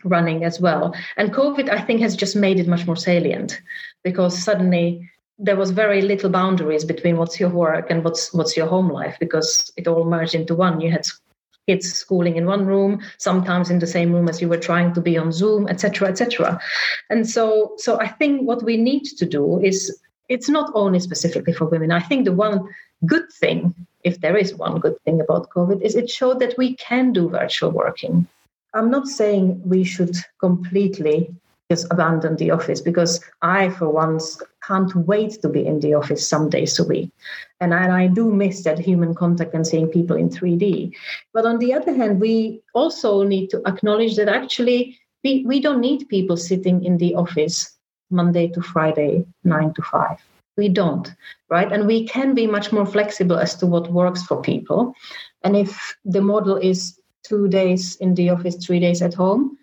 running 0.05 0.45
as 0.45 0.61
well. 0.61 0.95
And 1.17 1.33
COVID, 1.33 1.71
I 1.71 1.81
think, 1.81 2.01
has 2.01 2.17
just 2.17 2.37
made 2.37 2.61
it 2.61 2.69
much 2.69 2.87
more 2.87 2.97
salient 2.97 3.61
because 4.03 4.39
suddenly 4.39 5.11
there 5.39 5.57
was 5.57 5.71
very 5.71 6.03
little 6.03 6.31
boundaries 6.31 6.85
between 6.85 7.17
what's 7.17 7.41
your 7.41 7.51
work 7.51 7.91
and 7.91 8.05
what's 8.05 8.33
what's 8.33 8.57
your 8.57 8.69
home 8.69 8.89
life 8.89 9.17
because 9.19 9.73
it 9.77 9.89
all 9.89 10.05
merged 10.05 10.35
into 10.35 10.55
one. 10.55 10.81
You 10.81 10.91
had 10.91 11.07
kids 11.67 11.93
schooling 11.93 12.37
in 12.37 12.47
one 12.47 12.67
room, 12.67 13.01
sometimes 13.19 13.71
in 13.71 13.79
the 13.79 13.87
same 13.87 14.13
room 14.13 14.29
as 14.29 14.41
you 14.41 14.49
were 14.49 14.59
trying 14.59 14.93
to 14.95 15.01
be 15.01 15.17
on 15.17 15.33
Zoom, 15.33 15.67
etc., 15.69 16.09
etc. 16.09 16.61
And 17.11 17.29
so, 17.29 17.75
so 17.79 17.99
I 17.99 18.09
think 18.09 18.43
what 18.43 18.63
we 18.63 18.77
need 18.77 19.05
to 19.05 19.27
do 19.27 19.61
is 19.61 19.99
it's 20.29 20.49
not 20.49 20.71
only 20.75 21.01
specifically 21.01 21.53
for 21.53 21.67
women. 21.67 21.91
I 21.91 22.01
think 22.01 22.25
the 22.25 22.33
one 22.33 22.69
good 23.07 23.31
thing, 23.33 23.75
if 24.05 24.21
there 24.21 24.37
is 24.37 24.55
one 24.55 24.79
good 24.79 25.01
thing 25.05 25.21
about 25.21 25.49
COVID, 25.51 25.81
is 25.83 25.97
it 25.97 26.11
showed 26.11 26.39
that 26.41 26.57
we 26.59 26.77
can 26.77 27.13
do 27.13 27.29
virtual 27.31 27.71
working 27.71 28.27
I'm 28.75 28.91
not 28.91 29.07
saying 29.07 29.63
we 29.65 29.85
should 29.85 30.17
completely 30.41 31.35
just 31.71 31.87
abandon 31.91 32.37
the 32.37 32.51
office 32.51 32.81
because 32.81 33.25
I, 33.41 33.71
for 33.71 33.89
once, 33.89 34.41
can't 34.67 34.95
wait 34.95 35.41
to 35.43 35.49
be 35.49 35.65
in 35.65 35.81
the 35.81 35.95
office 35.95 36.29
some 36.29 36.51
days 36.51 36.79
a 36.79 36.85
week. 36.85 37.11
And 37.61 37.73
I, 37.73 37.85
and 37.85 37.93
I 37.93 38.07
do 38.09 38.31
miss 38.31 38.65
that 38.65 38.79
human 38.79 39.15
contact 39.15 39.55
and 39.55 39.67
seeing 39.67 39.89
people 39.89 40.17
in 40.17 40.29
3D. 40.29 40.93
But 41.33 41.47
on 41.47 41.59
the 41.59 41.73
other 41.73 41.95
hand, 41.95 42.21
we 42.21 42.61
also 42.75 43.23
need 43.23 43.49
to 43.51 43.63
acknowledge 43.67 44.17
that 44.17 44.29
actually 44.29 44.99
we, 45.23 45.45
we 45.47 45.61
don't 45.61 45.81
need 45.81 46.09
people 46.09 46.37
sitting 46.37 46.85
in 46.85 46.99
the 46.99 47.15
office 47.15 47.77
Monday 48.11 48.49
to 48.49 48.61
Friday, 48.61 49.25
nine 49.45 49.73
to 49.75 49.83
five. 49.83 50.19
We 50.57 50.69
don't, 50.69 51.13
right? 51.49 51.73
And 51.73 51.87
we 51.87 52.07
can 52.07 52.35
be 52.35 52.47
much 52.47 52.73
more 52.73 52.87
flexible 52.87 53.39
as 53.39 53.57
to 53.57 53.67
what 53.67 53.91
works 53.91 54.23
for 54.23 54.41
people. 54.41 54.95
And 55.43 55.57
if 55.57 55.97
the 56.05 56.21
model 56.21 56.57
is 56.57 56.99
two 57.25 57.49
days 57.49 57.97
in 57.97 58.15
the 58.15 58.31
office, 58.31 58.57
three 58.57 58.81
days 58.81 59.03
at 59.03 59.15
home. 59.15 59.59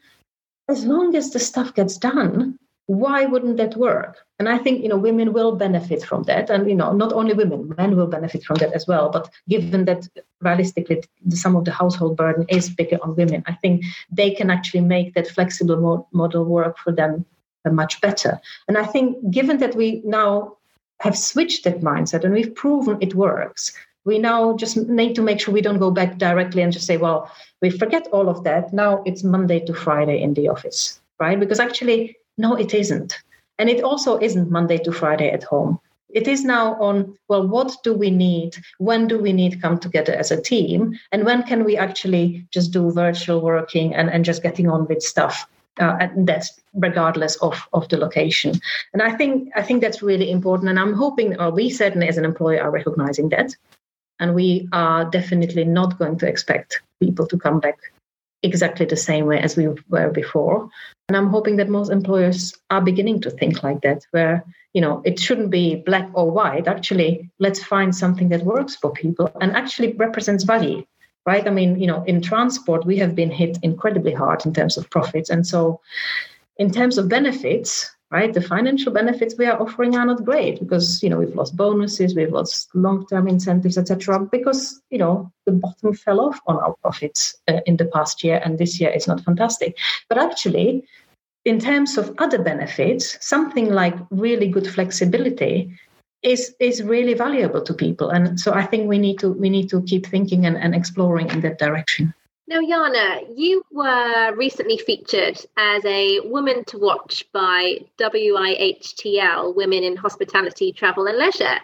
As 0.67 0.85
long 0.85 1.15
as 1.15 1.31
the 1.31 1.39
stuff 1.39 1.73
gets 1.73 1.97
done, 1.97 2.57
why 2.87 3.25
wouldn't 3.25 3.57
that 3.57 3.77
work? 3.77 4.17
And 4.39 4.49
I 4.49 4.57
think 4.57 4.81
you 4.81 4.89
know 4.89 4.97
women 4.97 5.33
will 5.33 5.55
benefit 5.55 6.03
from 6.03 6.23
that, 6.23 6.49
and 6.49 6.67
you 6.67 6.75
know 6.75 6.91
not 6.93 7.13
only 7.13 7.33
women, 7.33 7.73
men 7.77 7.95
will 7.95 8.07
benefit 8.07 8.43
from 8.43 8.57
that 8.57 8.73
as 8.73 8.87
well. 8.87 9.09
But 9.09 9.29
given 9.47 9.85
that 9.85 10.07
realistically 10.41 11.03
some 11.29 11.55
of 11.55 11.65
the 11.65 11.71
household 11.71 12.17
burden 12.17 12.45
is 12.49 12.69
bigger 12.69 12.97
on 13.01 13.15
women, 13.15 13.43
I 13.45 13.53
think 13.53 13.85
they 14.11 14.31
can 14.31 14.49
actually 14.49 14.81
make 14.81 15.13
that 15.13 15.27
flexible 15.27 16.07
model 16.11 16.43
work 16.43 16.77
for 16.79 16.91
them 16.91 17.25
much 17.69 18.01
better. 18.01 18.41
And 18.67 18.77
I 18.77 18.85
think 18.85 19.17
given 19.29 19.59
that 19.59 19.75
we 19.75 20.01
now 20.03 20.57
have 20.99 21.17
switched 21.17 21.63
that 21.63 21.81
mindset 21.81 22.23
and 22.23 22.33
we've 22.33 22.55
proven 22.55 22.97
it 23.01 23.15
works, 23.15 23.71
we 24.05 24.17
now 24.19 24.55
just 24.55 24.77
need 24.77 25.15
to 25.15 25.21
make 25.21 25.39
sure 25.39 25.53
we 25.53 25.61
don't 25.61 25.79
go 25.79 25.91
back 25.91 26.17
directly 26.17 26.61
and 26.61 26.73
just 26.73 26.87
say, 26.87 26.97
well, 26.97 27.31
we 27.61 27.69
forget 27.69 28.07
all 28.11 28.29
of 28.29 28.43
that. 28.43 28.73
Now 28.73 29.03
it's 29.05 29.23
Monday 29.23 29.59
to 29.65 29.73
Friday 29.73 30.21
in 30.21 30.33
the 30.33 30.49
office, 30.49 30.99
right? 31.19 31.39
Because 31.39 31.59
actually, 31.59 32.17
no, 32.37 32.55
it 32.55 32.73
isn't. 32.73 33.17
And 33.59 33.69
it 33.69 33.83
also 33.83 34.17
isn't 34.17 34.49
Monday 34.49 34.79
to 34.79 34.91
Friday 34.91 35.29
at 35.29 35.43
home. 35.43 35.79
It 36.09 36.27
is 36.27 36.43
now 36.43 36.75
on, 36.81 37.15
well, 37.29 37.47
what 37.47 37.77
do 37.83 37.93
we 37.93 38.09
need? 38.09 38.57
When 38.79 39.07
do 39.07 39.19
we 39.19 39.31
need 39.31 39.61
come 39.61 39.79
together 39.79 40.13
as 40.13 40.31
a 40.31 40.41
team? 40.41 40.99
And 41.11 41.23
when 41.23 41.43
can 41.43 41.63
we 41.63 41.77
actually 41.77 42.45
just 42.51 42.73
do 42.73 42.91
virtual 42.91 43.41
working 43.41 43.95
and, 43.95 44.09
and 44.09 44.25
just 44.25 44.43
getting 44.43 44.69
on 44.69 44.87
with 44.87 45.01
stuff? 45.01 45.47
Uh, 45.79 45.95
and 46.01 46.27
that's 46.27 46.59
regardless 46.73 47.37
of, 47.37 47.65
of 47.71 47.87
the 47.87 47.97
location. 47.97 48.59
And 48.91 49.01
I 49.01 49.15
think 49.15 49.49
I 49.55 49.61
think 49.61 49.81
that's 49.81 50.01
really 50.01 50.29
important. 50.29 50.69
And 50.69 50.77
I'm 50.77 50.93
hoping, 50.93 51.39
or 51.39 51.49
we 51.49 51.69
certainly 51.69 52.09
as 52.09 52.17
an 52.17 52.25
employer 52.25 52.61
are 52.61 52.71
recognizing 52.71 53.29
that. 53.29 53.55
And 54.21 54.33
we 54.33 54.69
are 54.71 55.03
definitely 55.03 55.65
not 55.65 55.99
going 55.99 56.17
to 56.19 56.27
expect 56.27 56.81
people 57.01 57.27
to 57.27 57.37
come 57.37 57.59
back 57.59 57.77
exactly 58.43 58.85
the 58.85 58.95
same 58.95 59.25
way 59.25 59.39
as 59.39 59.57
we 59.57 59.67
were 59.89 60.09
before. 60.09 60.69
And 61.09 61.17
I'm 61.17 61.27
hoping 61.27 61.57
that 61.57 61.69
most 61.69 61.91
employers 61.91 62.53
are 62.69 62.81
beginning 62.81 63.19
to 63.21 63.29
think 63.29 63.63
like 63.63 63.81
that, 63.81 64.05
where, 64.11 64.45
you 64.73 64.81
know, 64.81 65.01
it 65.03 65.19
shouldn't 65.19 65.49
be 65.49 65.75
black 65.75 66.09
or 66.13 66.31
white. 66.31 66.67
Actually, 66.67 67.29
let's 67.39 67.61
find 67.61 67.93
something 67.93 68.29
that 68.29 68.43
works 68.43 68.75
for 68.75 68.93
people 68.93 69.29
and 69.41 69.51
actually 69.51 69.93
represents 69.93 70.45
value. 70.45 70.85
right? 71.25 71.47
I 71.47 71.51
mean, 71.51 71.79
you 71.79 71.87
know, 71.87 72.03
in 72.03 72.21
transport, 72.21 72.85
we 72.85 72.97
have 72.97 73.15
been 73.15 73.31
hit 73.31 73.57
incredibly 73.61 74.13
hard 74.13 74.45
in 74.45 74.53
terms 74.53 74.77
of 74.77 74.89
profits. 74.89 75.29
And 75.29 75.45
so, 75.45 75.81
in 76.57 76.71
terms 76.71 76.97
of 76.97 77.09
benefits, 77.09 77.91
right, 78.11 78.33
the 78.33 78.41
financial 78.41 78.91
benefits 78.91 79.35
we 79.37 79.45
are 79.45 79.59
offering 79.61 79.95
are 79.95 80.05
not 80.05 80.25
great 80.25 80.59
because, 80.59 81.01
you 81.01 81.09
know, 81.09 81.17
we've 81.17 81.35
lost 81.35 81.55
bonuses, 81.55 82.15
we've 82.15 82.31
lost 82.31 82.69
long 82.73 83.05
term 83.07 83.27
incentives, 83.27 83.77
etc. 83.77 84.19
because, 84.19 84.81
you 84.89 84.97
know, 84.97 85.31
the 85.45 85.53
bottom 85.53 85.93
fell 85.93 86.19
off 86.19 86.39
on 86.45 86.57
our 86.57 86.75
profits 86.81 87.35
uh, 87.47 87.61
in 87.65 87.77
the 87.77 87.85
past 87.85 88.23
year. 88.23 88.41
And 88.43 88.57
this 88.57 88.79
year 88.79 88.89
is 88.89 89.07
not 89.07 89.21
fantastic. 89.21 89.77
But 90.09 90.17
actually, 90.17 90.83
in 91.45 91.59
terms 91.59 91.97
of 91.97 92.13
other 92.17 92.41
benefits, 92.41 93.17
something 93.25 93.71
like 93.71 93.95
really 94.11 94.47
good 94.47 94.67
flexibility 94.67 95.73
is 96.23 96.55
is 96.59 96.83
really 96.83 97.15
valuable 97.15 97.61
to 97.61 97.73
people 97.73 98.09
and 98.09 98.39
so 98.39 98.53
i 98.53 98.63
think 98.63 98.87
we 98.87 98.99
need 98.99 99.17
to 99.17 99.31
we 99.33 99.49
need 99.49 99.67
to 99.67 99.81
keep 99.83 100.05
thinking 100.05 100.45
and, 100.45 100.55
and 100.55 100.75
exploring 100.75 101.27
in 101.31 101.41
that 101.41 101.57
direction 101.57 102.13
now 102.51 102.59
Yana, 102.59 103.25
you 103.37 103.63
were 103.71 104.35
recently 104.35 104.77
featured 104.77 105.39
as 105.55 105.85
a 105.85 106.19
woman 106.19 106.65
to 106.65 106.77
watch 106.77 107.25
by 107.31 107.77
wihtl 107.97 109.55
women 109.55 109.83
in 109.83 109.95
hospitality 109.95 110.73
travel 110.73 111.07
and 111.07 111.17
leisure. 111.17 111.59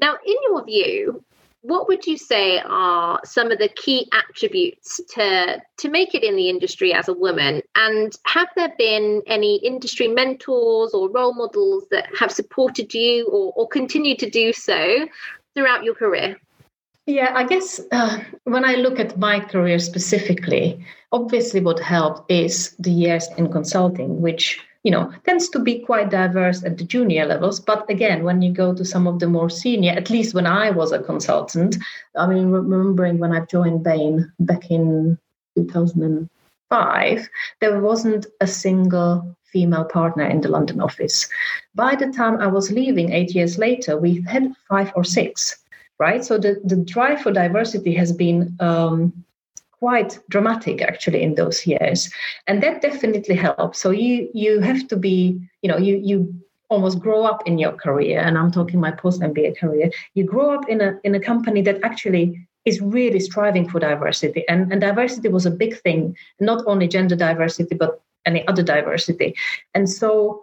Now 0.00 0.16
in 0.26 0.36
your 0.48 0.64
view 0.64 1.22
what 1.62 1.86
would 1.88 2.06
you 2.06 2.16
say 2.16 2.60
are 2.60 3.20
some 3.24 3.52
of 3.52 3.58
the 3.58 3.68
key 3.68 4.08
attributes 4.12 5.00
to 5.14 5.62
to 5.78 5.88
make 5.88 6.14
it 6.14 6.24
in 6.24 6.34
the 6.34 6.48
industry 6.48 6.92
as 6.92 7.08
a 7.08 7.12
woman? 7.12 7.62
And 7.76 8.12
have 8.24 8.48
there 8.56 8.72
been 8.76 9.22
any 9.28 9.56
industry 9.56 10.08
mentors 10.08 10.92
or 10.92 11.08
role 11.08 11.34
models 11.34 11.84
that 11.92 12.06
have 12.18 12.32
supported 12.32 12.92
you 12.94 13.26
or, 13.26 13.52
or 13.54 13.68
continue 13.68 14.16
to 14.16 14.28
do 14.28 14.52
so 14.52 15.06
throughout 15.54 15.84
your 15.84 15.94
career 15.94 16.36
yeah 17.06 17.32
i 17.34 17.44
guess 17.44 17.80
uh, 17.92 18.18
when 18.44 18.64
i 18.64 18.74
look 18.74 18.98
at 18.98 19.16
my 19.18 19.40
career 19.40 19.78
specifically 19.78 20.84
obviously 21.12 21.60
what 21.60 21.78
helped 21.78 22.30
is 22.30 22.74
the 22.78 22.90
years 22.90 23.28
in 23.38 23.50
consulting 23.50 24.20
which 24.20 24.60
you 24.86 24.92
know 24.92 25.12
tends 25.24 25.48
to 25.48 25.58
be 25.58 25.80
quite 25.80 26.10
diverse 26.10 26.62
at 26.62 26.78
the 26.78 26.84
junior 26.84 27.26
levels. 27.26 27.58
But 27.58 27.90
again 27.90 28.22
when 28.22 28.40
you 28.40 28.52
go 28.52 28.72
to 28.72 28.84
some 28.84 29.08
of 29.08 29.18
the 29.18 29.26
more 29.26 29.50
senior 29.50 29.92
at 29.92 30.10
least 30.10 30.32
when 30.32 30.46
i 30.46 30.70
was 30.70 30.92
a 30.92 31.02
consultant 31.02 31.76
i 32.16 32.26
mean 32.26 32.50
remembering 32.50 33.18
when 33.18 33.32
i 33.32 33.40
joined 33.40 33.82
bain 33.82 34.32
back 34.38 34.70
in 34.70 35.18
2005 35.56 37.28
there 37.60 37.80
wasn't 37.80 38.26
a 38.40 38.46
single 38.46 39.36
female 39.52 39.84
partner 39.84 40.24
in 40.24 40.40
the 40.40 40.48
london 40.48 40.80
office. 40.80 41.28
By 41.74 41.96
the 41.96 42.12
time 42.12 42.38
i 42.38 42.46
was 42.46 42.70
leaving 42.70 43.10
8 43.10 43.34
years 43.34 43.58
later 43.58 43.98
we 43.98 44.22
had 44.22 44.52
5 44.68 44.92
or 44.94 45.02
6 45.02 45.56
right? 45.98 46.24
So 46.24 46.38
the, 46.38 46.60
the 46.64 46.76
drive 46.76 47.20
for 47.22 47.32
diversity 47.32 47.94
has 47.94 48.12
been 48.12 48.56
um, 48.60 49.12
quite 49.78 50.18
dramatic 50.28 50.82
actually 50.82 51.22
in 51.22 51.34
those 51.34 51.66
years. 51.66 52.10
And 52.46 52.62
that 52.62 52.82
definitely 52.82 53.34
helps. 53.34 53.78
So 53.78 53.90
you 53.90 54.28
you 54.34 54.60
have 54.60 54.88
to 54.88 54.96
be 54.96 55.40
you 55.62 55.70
know 55.70 55.78
you 55.78 55.96
you 55.96 56.34
almost 56.68 56.98
grow 56.98 57.24
up 57.24 57.46
in 57.46 57.58
your 57.58 57.72
career 57.72 58.18
and 58.18 58.36
i'm 58.36 58.50
talking 58.50 58.80
my 58.80 58.90
post 58.90 59.20
mba 59.20 59.56
career. 59.56 59.90
You 60.14 60.24
grow 60.24 60.54
up 60.54 60.68
in 60.68 60.80
a 60.80 60.98
in 61.04 61.14
a 61.14 61.20
company 61.20 61.62
that 61.62 61.78
actually 61.82 62.46
is 62.64 62.80
really 62.80 63.20
striving 63.20 63.68
for 63.68 63.78
diversity. 63.78 64.42
And, 64.48 64.72
and 64.72 64.80
diversity 64.80 65.28
was 65.28 65.46
a 65.46 65.52
big 65.52 65.80
thing 65.82 66.16
not 66.40 66.64
only 66.66 66.88
gender 66.88 67.14
diversity 67.14 67.76
but 67.76 68.02
any 68.24 68.46
other 68.48 68.62
diversity. 68.62 69.36
And 69.74 69.88
so 69.88 70.42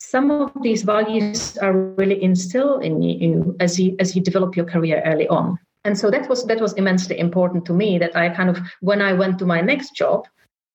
some 0.00 0.30
of 0.30 0.50
these 0.62 0.82
values 0.82 1.58
are 1.58 1.72
really 1.96 2.20
instilled 2.22 2.82
in 2.82 3.02
you 3.02 3.54
as 3.60 3.78
you 3.78 3.94
as 4.00 4.16
you 4.16 4.22
develop 4.22 4.56
your 4.56 4.64
career 4.64 5.02
early 5.04 5.28
on. 5.28 5.58
And 5.84 5.96
so 5.98 6.10
that 6.10 6.28
was 6.28 6.44
that 6.46 6.60
was 6.60 6.72
immensely 6.74 7.18
important 7.18 7.64
to 7.66 7.72
me 7.72 7.98
that 7.98 8.16
i 8.16 8.28
kind 8.28 8.50
of 8.50 8.58
when 8.80 9.00
i 9.00 9.12
went 9.12 9.38
to 9.38 9.46
my 9.46 9.60
next 9.60 9.94
job 9.94 10.26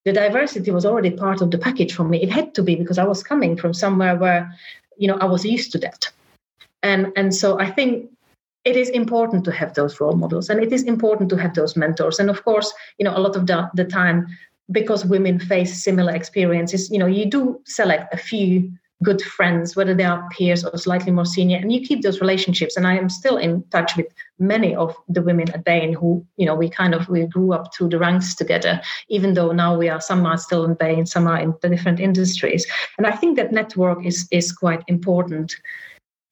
the 0.04 0.12
diversity 0.12 0.70
was 0.70 0.86
already 0.86 1.10
part 1.10 1.40
of 1.42 1.50
the 1.50 1.58
package 1.58 1.92
for 1.92 2.04
me. 2.04 2.22
It 2.22 2.30
had 2.30 2.54
to 2.54 2.62
be 2.62 2.76
because 2.76 2.98
i 2.98 3.04
was 3.04 3.22
coming 3.22 3.56
from 3.56 3.74
somewhere 3.74 4.16
where 4.16 4.50
you 4.96 5.08
know 5.08 5.18
i 5.20 5.24
was 5.26 5.44
used 5.44 5.72
to 5.72 5.78
that. 5.78 6.10
And 6.82 7.12
and 7.16 7.34
so 7.34 7.58
i 7.60 7.70
think 7.70 8.08
it 8.64 8.76
is 8.76 8.88
important 8.90 9.44
to 9.44 9.52
have 9.52 9.74
those 9.74 10.00
role 10.00 10.16
models 10.16 10.48
and 10.50 10.60
it 10.60 10.72
is 10.72 10.82
important 10.84 11.30
to 11.30 11.36
have 11.36 11.54
those 11.54 11.76
mentors. 11.76 12.18
And 12.20 12.30
of 12.30 12.44
course 12.44 12.72
you 12.98 13.04
know 13.04 13.16
a 13.16 13.24
lot 13.26 13.36
of 13.36 13.46
the, 13.46 13.70
the 13.74 13.84
time 13.84 14.26
because 14.70 15.04
women 15.04 15.38
face 15.38 15.82
similar 15.82 16.14
experiences 16.14 16.90
you 16.90 16.98
know 16.98 17.06
you 17.06 17.26
do 17.26 17.60
select 17.64 18.12
a 18.14 18.16
few 18.16 18.70
good 19.02 19.20
friends, 19.20 19.76
whether 19.76 19.94
they 19.94 20.04
are 20.04 20.28
peers 20.30 20.64
or 20.64 20.76
slightly 20.78 21.12
more 21.12 21.26
senior, 21.26 21.58
and 21.58 21.72
you 21.72 21.80
keep 21.86 22.02
those 22.02 22.20
relationships. 22.20 22.76
And 22.76 22.86
I 22.86 22.96
am 22.96 23.08
still 23.08 23.36
in 23.36 23.62
touch 23.70 23.96
with 23.96 24.06
many 24.38 24.74
of 24.74 24.96
the 25.08 25.22
women 25.22 25.50
at 25.50 25.64
Bain 25.64 25.92
who, 25.92 26.24
you 26.36 26.46
know, 26.46 26.54
we 26.54 26.68
kind 26.68 26.94
of 26.94 27.08
we 27.08 27.26
grew 27.26 27.52
up 27.52 27.74
through 27.74 27.90
the 27.90 27.98
ranks 27.98 28.34
together, 28.34 28.80
even 29.08 29.34
though 29.34 29.52
now 29.52 29.76
we 29.76 29.88
are 29.88 30.00
some 30.00 30.24
are 30.24 30.38
still 30.38 30.64
in 30.64 30.74
Bain, 30.74 31.04
some 31.06 31.26
are 31.26 31.38
in 31.38 31.54
the 31.60 31.68
different 31.68 32.00
industries. 32.00 32.66
And 32.96 33.06
I 33.06 33.12
think 33.12 33.36
that 33.36 33.52
network 33.52 34.04
is 34.04 34.28
is 34.30 34.52
quite 34.52 34.82
important. 34.86 35.56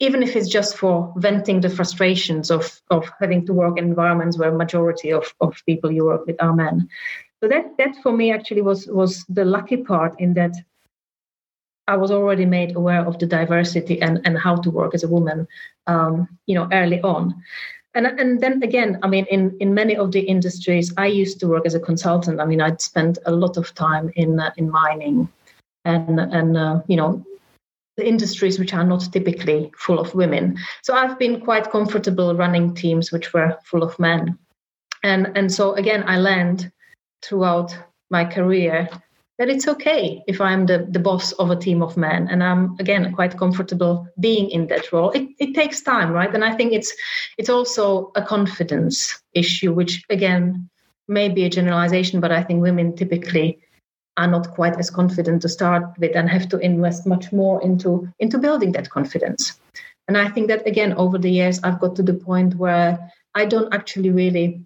Even 0.01 0.23
if 0.23 0.35
it's 0.35 0.49
just 0.49 0.77
for 0.77 1.13
venting 1.17 1.61
the 1.61 1.71
frustrations 1.71 2.51
of, 2.51 2.81
of 2.91 3.09
having 3.21 3.47
to 3.47 3.53
work 3.53 3.79
in 3.79 3.85
environments 3.85 4.37
where 4.37 4.51
majority 4.51 5.13
of, 5.13 5.33
of 5.41 5.63
people 5.67 5.93
you 5.93 6.05
work 6.05 6.27
with 6.27 6.43
are 6.43 6.53
men. 6.53 6.89
So 7.41 7.49
that 7.49 7.77
that 7.79 7.95
for 8.03 8.13
me 8.13 8.33
actually 8.33 8.63
was 8.63 8.87
was 8.87 9.25
the 9.29 9.45
lucky 9.45 9.77
part 9.77 10.19
in 10.19 10.35
that 10.35 10.53
I 11.87 11.97
was 11.97 12.11
already 12.11 12.47
made 12.47 12.77
aware 12.77 13.05
of 13.05 13.19
the 13.19 13.27
diversity 13.27 14.01
and, 14.01 14.21
and 14.25 14.39
how 14.39 14.57
to 14.57 14.71
work 14.71 14.95
as 14.95 15.05
a 15.05 15.09
woman, 15.09 15.47
um, 15.87 16.29
you 16.47 16.55
know, 16.55 16.69
early 16.73 17.01
on. 17.03 17.35
And, 17.95 18.07
and 18.07 18.41
then 18.41 18.63
again, 18.63 18.99
I 19.03 19.09
mean, 19.09 19.27
in, 19.27 19.57
in 19.61 19.75
many 19.75 19.97
of 19.97 20.11
the 20.11 20.21
industries, 20.21 20.93
I 20.97 21.07
used 21.07 21.39
to 21.41 21.49
work 21.49 21.65
as 21.65 21.75
a 21.75 21.81
consultant. 21.81 22.41
I 22.41 22.45
mean, 22.45 22.61
I'd 22.61 22.81
spent 22.81 23.19
a 23.27 23.33
lot 23.33 23.57
of 23.57 23.73
time 23.75 24.11
in 24.17 24.41
uh, 24.41 24.51
in 24.57 24.69
mining, 24.69 25.29
and 25.85 26.19
and 26.19 26.57
uh, 26.57 26.81
you 26.89 26.97
know, 26.97 27.25
the 27.97 28.09
industries 28.09 28.59
which 28.59 28.75
are 28.75 28.83
not 28.83 29.13
typically 29.13 29.71
full 29.79 30.01
of 30.01 30.13
women. 30.15 30.59
So 30.83 30.95
I've 30.95 31.19
been 31.21 31.41
quite 31.41 31.71
comfortable 31.71 32.35
running 32.35 32.75
teams 32.75 33.13
which 33.13 33.33
were 33.33 33.57
full 33.65 33.85
of 33.85 33.97
men, 34.01 34.37
and 35.05 35.31
and 35.37 35.53
so 35.53 35.75
again, 35.75 36.03
I 36.09 36.19
learned 36.19 36.73
throughout 37.23 37.77
my 38.11 38.25
career 38.25 38.89
that 39.39 39.49
it's 39.49 39.67
okay 39.67 40.23
if 40.27 40.41
I'm 40.41 40.67
the, 40.67 40.87
the 40.91 40.99
boss 40.99 41.33
of 41.33 41.51
a 41.51 41.57
team 41.57 41.83
of 41.83 41.97
men 41.97 42.29
and 42.31 42.43
I'm 42.43 42.77
again 42.79 43.13
quite 43.13 43.37
comfortable 43.37 44.07
being 44.21 44.51
in 44.51 44.69
that 44.69 44.93
role. 44.93 45.11
It, 45.11 45.29
it 45.39 45.55
takes 45.55 45.83
time, 45.83 46.13
right? 46.13 46.33
And 46.33 46.45
I 46.45 46.55
think 46.55 46.73
it's 46.73 46.95
it's 47.37 47.49
also 47.49 48.13
a 48.15 48.23
confidence 48.23 49.23
issue, 49.33 49.73
which 49.73 50.05
again 50.09 50.69
may 51.09 51.29
be 51.29 51.45
a 51.45 51.51
generalization, 51.51 52.21
but 52.21 52.33
I 52.33 52.43
think 52.43 52.63
women 52.63 52.97
typically 52.97 53.59
are 54.17 54.29
not 54.29 54.51
quite 54.53 54.79
as 54.79 54.91
confident 54.91 55.43
to 55.43 55.49
start 55.49 55.83
with 55.99 56.15
and 56.15 56.31
have 56.31 56.49
to 56.51 56.59
invest 56.59 57.07
much 57.07 57.33
more 57.33 57.61
into 57.63 58.09
into 58.21 58.39
building 58.39 58.73
that 58.73 58.91
confidence. 58.91 59.59
And 60.07 60.17
I 60.17 60.29
think 60.29 60.49
that 60.49 60.67
again 60.67 60.93
over 60.95 61.19
the 61.19 61.31
years 61.31 61.61
I've 61.65 61.81
got 61.81 61.97
to 61.97 62.03
the 62.03 62.15
point 62.15 62.55
where 62.55 62.99
I 63.35 63.47
don't 63.47 63.75
actually 63.75 64.11
really 64.11 64.65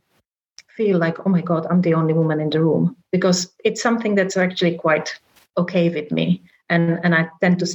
feel 0.78 0.96
like, 0.96 1.26
oh 1.26 1.28
my 1.28 1.42
God, 1.42 1.66
I'm 1.68 1.82
the 1.82 1.94
only 1.94 2.14
woman 2.14 2.40
in 2.40 2.50
the 2.50 2.62
room 2.62 2.96
because 3.10 3.52
it's 3.64 3.82
something 3.82 4.14
that's 4.14 4.36
actually 4.36 4.76
quite 4.76 5.12
okay 5.56 5.88
with 5.90 6.12
me. 6.12 6.40
And, 6.70 7.00
and 7.02 7.16
I 7.16 7.28
tend 7.40 7.58
to 7.58 7.66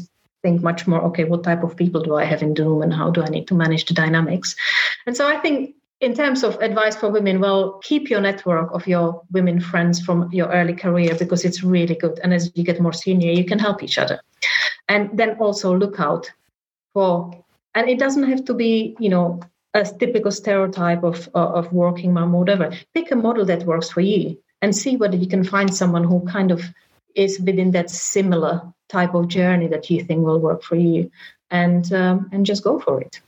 think 0.41 0.63
much 0.63 0.87
more, 0.87 1.01
okay, 1.09 1.25
what 1.25 1.43
type 1.43 1.63
of 1.63 1.75
people 1.75 2.01
do 2.01 2.15
I 2.15 2.23
have 2.23 2.41
in 2.41 2.53
the 2.53 2.63
room 2.63 2.81
and 2.81 2.93
how 2.93 3.11
do 3.11 3.21
I 3.21 3.27
need 3.27 3.47
to 3.49 3.55
manage 3.55 3.85
the 3.85 3.93
dynamics? 3.93 4.55
And 5.05 5.17
so 5.17 5.27
I 5.27 5.37
think 5.37 5.75
in 5.99 6.13
terms 6.13 6.43
of 6.43 6.55
advice 6.61 6.95
for 6.95 7.09
women, 7.09 7.41
well, 7.41 7.79
keep 7.83 8.09
your 8.09 8.21
network 8.21 8.71
of 8.73 8.87
your 8.87 9.21
women 9.31 9.59
friends 9.59 9.99
from 9.99 10.31
your 10.31 10.47
early 10.47 10.73
career 10.73 11.13
because 11.15 11.43
it's 11.43 11.61
really 11.61 11.95
good. 11.95 12.19
And 12.23 12.33
as 12.33 12.51
you 12.55 12.63
get 12.63 12.79
more 12.79 12.93
senior, 12.93 13.31
you 13.31 13.43
can 13.43 13.59
help 13.59 13.83
each 13.83 13.97
other. 13.97 14.21
And 14.87 15.17
then 15.17 15.31
also 15.39 15.75
look 15.75 15.99
out 15.99 16.31
for, 16.93 17.31
and 17.75 17.89
it 17.89 17.99
doesn't 17.99 18.29
have 18.29 18.45
to 18.45 18.53
be, 18.53 18.95
you 18.99 19.09
know, 19.09 19.41
a 19.73 19.83
typical 19.83 20.31
stereotype 20.31 21.03
of 21.03 21.29
of 21.33 21.71
working 21.73 22.13
mom 22.13 22.35
or 22.35 22.39
whatever. 22.39 22.71
Pick 22.93 23.11
a 23.11 23.15
model 23.15 23.45
that 23.45 23.63
works 23.63 23.89
for 23.89 24.01
you 24.01 24.37
and 24.61 24.75
see 24.75 24.95
whether 24.97 25.17
you 25.17 25.27
can 25.27 25.43
find 25.43 25.73
someone 25.73 26.03
who 26.03 26.25
kind 26.25 26.51
of 26.51 26.63
is 27.15 27.39
within 27.39 27.71
that 27.71 27.89
similar 27.89 28.61
type 28.89 29.13
of 29.13 29.27
journey 29.27 29.67
that 29.67 29.89
you 29.89 30.03
think 30.03 30.25
will 30.25 30.39
work 30.39 30.63
for 30.63 30.75
you, 30.75 31.11
and 31.51 31.91
um, 31.93 32.29
and 32.31 32.45
just 32.45 32.63
go 32.63 32.79
for 32.79 33.01
it. 33.01 33.21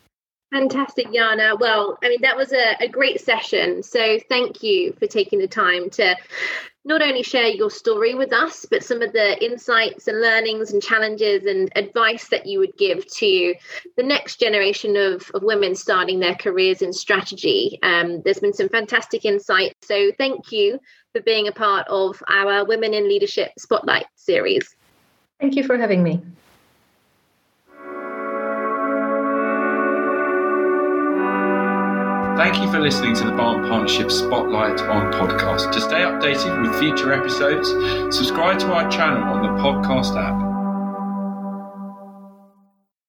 Fantastic, 0.53 1.11
Jana. 1.11 1.55
Well, 1.59 1.97
I 2.03 2.09
mean, 2.09 2.21
that 2.21 2.37
was 2.37 2.53
a, 2.53 2.75
a 2.79 2.87
great 2.87 3.19
session. 3.19 3.83
So, 3.83 4.19
thank 4.29 4.63
you 4.63 4.93
for 4.93 5.07
taking 5.07 5.39
the 5.39 5.47
time 5.47 5.89
to 5.91 6.15
not 6.85 7.01
only 7.01 7.23
share 7.23 7.47
your 7.47 7.71
story 7.71 8.13
with 8.13 8.31
us, 8.31 8.65
but 8.69 8.83
some 8.83 9.01
of 9.01 9.11
the 9.11 9.43
insights 9.43 10.07
and 10.07 10.21
learnings 10.21 10.71
and 10.71 10.83
challenges 10.83 11.45
and 11.45 11.71
advice 11.75 12.27
that 12.27 12.45
you 12.45 12.59
would 12.59 12.77
give 12.77 13.05
to 13.07 13.55
the 13.97 14.03
next 14.03 14.39
generation 14.39 14.95
of, 14.95 15.29
of 15.33 15.41
women 15.41 15.73
starting 15.75 16.19
their 16.19 16.35
careers 16.35 16.83
in 16.83 16.93
strategy. 16.93 17.79
Um, 17.81 18.21
there's 18.21 18.39
been 18.39 18.53
some 18.53 18.69
fantastic 18.69 19.25
insight. 19.25 19.75
So 19.81 20.11
thank 20.19 20.51
you 20.51 20.79
for 21.11 21.21
being 21.21 21.47
a 21.47 21.51
part 21.51 21.87
of 21.87 22.21
our 22.27 22.63
Women 22.65 22.93
in 22.93 23.09
Leadership 23.09 23.51
Spotlight 23.57 24.05
series. 24.15 24.75
Thank 25.39 25.55
you 25.55 25.63
for 25.63 25.77
having 25.77 26.03
me. 26.03 26.21
Thank 32.35 32.57
you 32.57 32.69
for 32.69 32.81
listening 32.81 33.15
to 33.15 33.23
the 33.23 33.31
Barton 33.31 33.69
Partnership 33.69 34.11
Spotlight 34.11 34.81
on 34.81 35.13
podcast. 35.13 35.71
To 35.71 35.79
stay 35.79 36.01
updated 36.01 36.61
with 36.61 36.77
future 36.77 37.13
episodes, 37.13 37.69
subscribe 38.13 38.59
to 38.59 38.73
our 38.73 38.91
channel 38.91 39.23
on 39.23 39.41
the 39.41 39.63
podcast 39.63 40.17
app 40.21 40.44